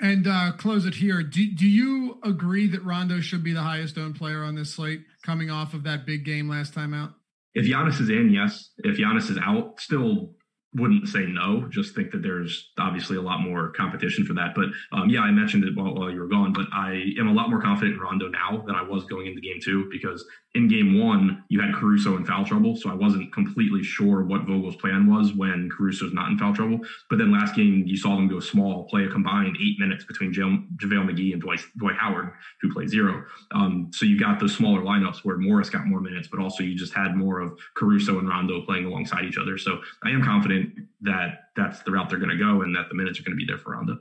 And 0.00 0.26
uh, 0.26 0.52
close 0.58 0.86
it 0.86 0.94
here. 0.94 1.22
Do, 1.22 1.46
do 1.54 1.66
you 1.66 2.18
agree 2.24 2.68
that 2.68 2.84
Rondo 2.84 3.20
should 3.20 3.44
be 3.44 3.52
the 3.52 3.62
highest 3.62 3.96
owned 3.96 4.16
player 4.16 4.42
on 4.42 4.54
this 4.54 4.74
slate 4.74 5.02
coming 5.22 5.50
off 5.50 5.72
of 5.72 5.84
that 5.84 6.04
big 6.04 6.24
game 6.24 6.48
last 6.48 6.74
time 6.74 6.92
out? 6.92 7.12
If 7.54 7.66
Giannis 7.66 8.00
is 8.00 8.10
in, 8.10 8.30
yes. 8.30 8.70
If 8.78 8.98
Giannis 8.98 9.30
is 9.30 9.38
out, 9.38 9.80
still 9.80 10.34
wouldn't 10.74 11.08
say 11.08 11.26
no. 11.26 11.66
Just 11.70 11.94
think 11.94 12.10
that 12.10 12.22
there's 12.22 12.72
obviously 12.78 13.16
a 13.16 13.22
lot 13.22 13.40
more 13.40 13.70
competition 13.70 14.24
for 14.24 14.34
that. 14.34 14.54
But 14.54 14.66
um, 14.92 15.08
yeah, 15.08 15.20
I 15.20 15.30
mentioned 15.30 15.64
it 15.64 15.76
while, 15.76 15.94
while, 15.94 16.10
you 16.10 16.20
were 16.20 16.28
gone, 16.28 16.52
but 16.52 16.66
I 16.72 17.12
am 17.18 17.28
a 17.28 17.32
lot 17.32 17.48
more 17.48 17.60
confident 17.60 17.94
in 17.94 18.00
Rondo 18.00 18.28
now 18.28 18.62
than 18.66 18.74
I 18.74 18.82
was 18.82 19.04
going 19.04 19.26
into 19.26 19.40
game 19.40 19.58
two 19.62 19.88
because 19.90 20.24
in 20.54 20.68
game 20.68 21.00
one, 21.00 21.42
you 21.48 21.60
had 21.60 21.74
Caruso 21.74 22.16
in 22.16 22.24
foul 22.24 22.44
trouble. 22.44 22.76
So 22.76 22.90
I 22.90 22.94
wasn't 22.94 23.32
completely 23.32 23.82
sure 23.82 24.24
what 24.24 24.46
Vogel's 24.46 24.76
plan 24.76 25.06
was 25.06 25.32
when 25.34 25.68
Caruso's 25.76 26.12
not 26.12 26.30
in 26.30 26.38
foul 26.38 26.54
trouble. 26.54 26.78
But 27.10 27.18
then 27.18 27.32
last 27.32 27.56
game, 27.56 27.84
you 27.86 27.96
saw 27.96 28.14
them 28.14 28.28
go 28.28 28.40
small, 28.40 28.84
play 28.84 29.04
a 29.04 29.08
combined 29.08 29.56
eight 29.60 29.78
minutes 29.78 30.04
between 30.04 30.32
JaVale 30.32 31.10
McGee 31.10 31.32
and 31.32 31.42
Dwight, 31.42 31.60
Dwight 31.76 31.96
Howard, 31.96 32.30
who 32.60 32.72
played 32.72 32.88
zero. 32.88 33.24
Um, 33.52 33.90
so 33.92 34.06
you 34.06 34.18
got 34.18 34.38
those 34.38 34.56
smaller 34.56 34.82
lineups 34.82 35.24
where 35.24 35.38
Morris 35.38 35.70
got 35.70 35.86
more 35.86 36.00
minutes, 36.00 36.28
but 36.30 36.40
also 36.40 36.62
you 36.62 36.76
just 36.76 36.94
had 36.94 37.16
more 37.16 37.40
of 37.40 37.58
Caruso 37.76 38.18
and 38.18 38.28
Rondo 38.28 38.64
playing 38.64 38.86
alongside 38.86 39.24
each 39.24 39.38
other. 39.38 39.58
So 39.58 39.80
I 40.04 40.10
am 40.10 40.22
confident 40.22 40.63
that 41.02 41.50
that's 41.56 41.82
the 41.82 41.92
route 41.92 42.08
they're 42.10 42.18
going 42.18 42.30
to 42.30 42.38
go 42.38 42.62
and 42.62 42.74
that 42.74 42.88
the 42.88 42.94
minutes 42.94 43.18
are 43.20 43.22
going 43.22 43.36
to 43.36 43.44
be 43.44 43.46
there 43.46 43.58
for 43.58 43.72
Rondo. 43.72 43.98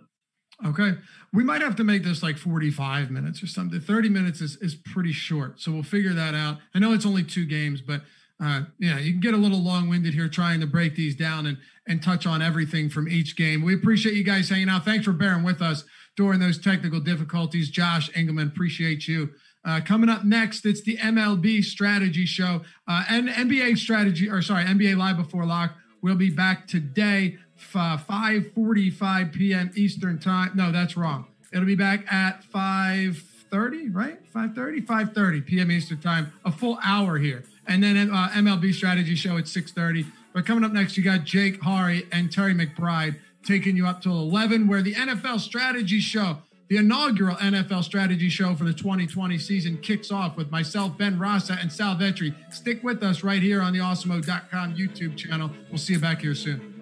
Okay. 0.65 0.93
We 1.34 1.43
might 1.43 1.62
have 1.62 1.76
to 1.78 1.84
make 1.84 2.04
this 2.04 2.21
like 2.21 2.38
45 2.38 3.10
minutes 3.12 3.41
or 3.41 3.47
something. 3.47 3.80
30 3.80 4.10
minutes 4.10 4.39
is, 4.39 4.56
is 4.58 4.76
pretty 4.76 5.12
short. 5.12 5.60
So 5.60 5.71
we'll 5.71 5.84
figure 5.84 6.13
that 6.13 6.36
out. 6.36 6.58
I 6.73 6.80
know 6.80 6.93
it's 6.93 7.06
only 7.06 7.23
two 7.23 7.45
games, 7.45 7.82
but 7.82 8.02
uh, 8.41 8.63
yeah, 8.80 8.99
you 8.99 9.12
can 9.12 9.19
get 9.19 9.34
a 9.34 9.38
little 9.38 9.62
long 9.62 9.89
winded 9.89 10.13
here 10.13 10.28
trying 10.28 10.60
to 10.60 10.67
break 10.67 10.95
these 10.95 11.15
down 11.15 11.45
and, 11.45 11.58
and 11.88 12.04
touch 12.04 12.26
on 12.26 12.41
everything 12.41 12.89
from 12.89 13.08
each 13.08 13.36
game. 13.36 13.63
We 13.63 13.73
appreciate 13.73 14.15
you 14.15 14.23
guys 14.23 14.49
hanging 14.49 14.69
out. 14.69 14.86
Thanks 14.86 15.06
for 15.06 15.13
bearing 15.13 15.43
with 15.43 15.62
us 15.62 15.84
during 16.15 16.39
those 16.39 16.60
technical 16.60 16.99
difficulties. 16.99 17.69
Josh 17.69 18.10
Engelman, 18.15 18.47
appreciate 18.47 19.08
you. 19.08 19.32
Uh, 19.65 19.80
coming 19.80 20.10
up 20.10 20.26
next, 20.26 20.65
it's 20.65 20.82
the 20.82 20.97
MLB 20.97 21.63
strategy 21.63 22.26
show 22.26 22.62
uh, 22.88 23.06
and 23.10 23.30
NBA 23.30 23.78
strategy, 23.78 24.30
or 24.30 24.41
sorry, 24.41 24.65
NBA 24.65 24.97
live 24.97 25.17
before 25.17 25.45
lock. 25.45 25.76
We'll 26.04 26.16
be 26.16 26.30
back 26.30 26.68
today. 26.68 27.38
5:45 27.58 29.34
p.m. 29.34 29.72
Eastern 29.74 30.20
time. 30.20 30.52
No, 30.54 30.70
that's 30.70 30.98
wrong. 30.98 31.28
It'll 31.54 31.66
be 31.66 31.76
back 31.76 32.12
at 32.12 32.44
5:30, 32.54 33.96
right? 33.96 34.20
5:30, 34.34 34.86
5:30 34.86 35.46
p.m. 35.46 35.72
Eastern 35.72 36.00
time. 36.00 36.34
A 36.44 36.52
full 36.52 36.78
hour 36.84 37.18
here, 37.20 37.46
and 37.66 37.82
then 37.82 38.12
uh, 38.12 38.30
MLB 38.34 38.74
strategy 38.74 39.16
show 39.16 39.38
at 39.38 39.46
6:30. 39.46 40.06
But 40.34 40.46
coming 40.46 40.66
up 40.66 40.74
next, 40.74 40.98
you 40.98 41.04
got 41.04 41.24
Jake 41.24 41.62
Hari 41.62 42.06
and 42.12 42.30
Terry 42.30 42.54
McBride 42.54 43.16
taking 43.46 43.78
you 43.78 43.88
up 43.88 44.02
till 44.02 44.20
11, 44.20 44.68
where 44.68 44.82
the 44.82 44.96
NFL 44.96 45.39
strategy 45.39 46.00
show. 46.00 46.39
The 46.69 46.78
inaugural 46.78 47.36
NFL 47.38 47.84
strategy 47.84 48.30
show 48.30 48.56
for 48.56 48.63
the 48.63 48.73
2020 48.73 49.38
season 49.38 49.78
kicks 49.78 50.12
off 50.12 50.38
with 50.38 50.49
myself, 50.49 50.97
Ben 50.97 51.19
Rasa, 51.19 51.58
and 51.60 51.71
Sal 51.71 51.95
Vetri. 51.95 52.34
Stick 52.54 52.84
with 52.84 53.04
us 53.04 53.23
right 53.23 53.41
here 53.41 53.62
on 53.62 53.73
the 53.73 53.80
awesemo.com 53.80 54.76
YouTube 54.76 55.17
channel. 55.17 55.52
We'll 55.69 55.78
see 55.78 55.93
you 55.93 55.99
back 55.99 56.21
here 56.21 56.36
soon. 56.36 56.73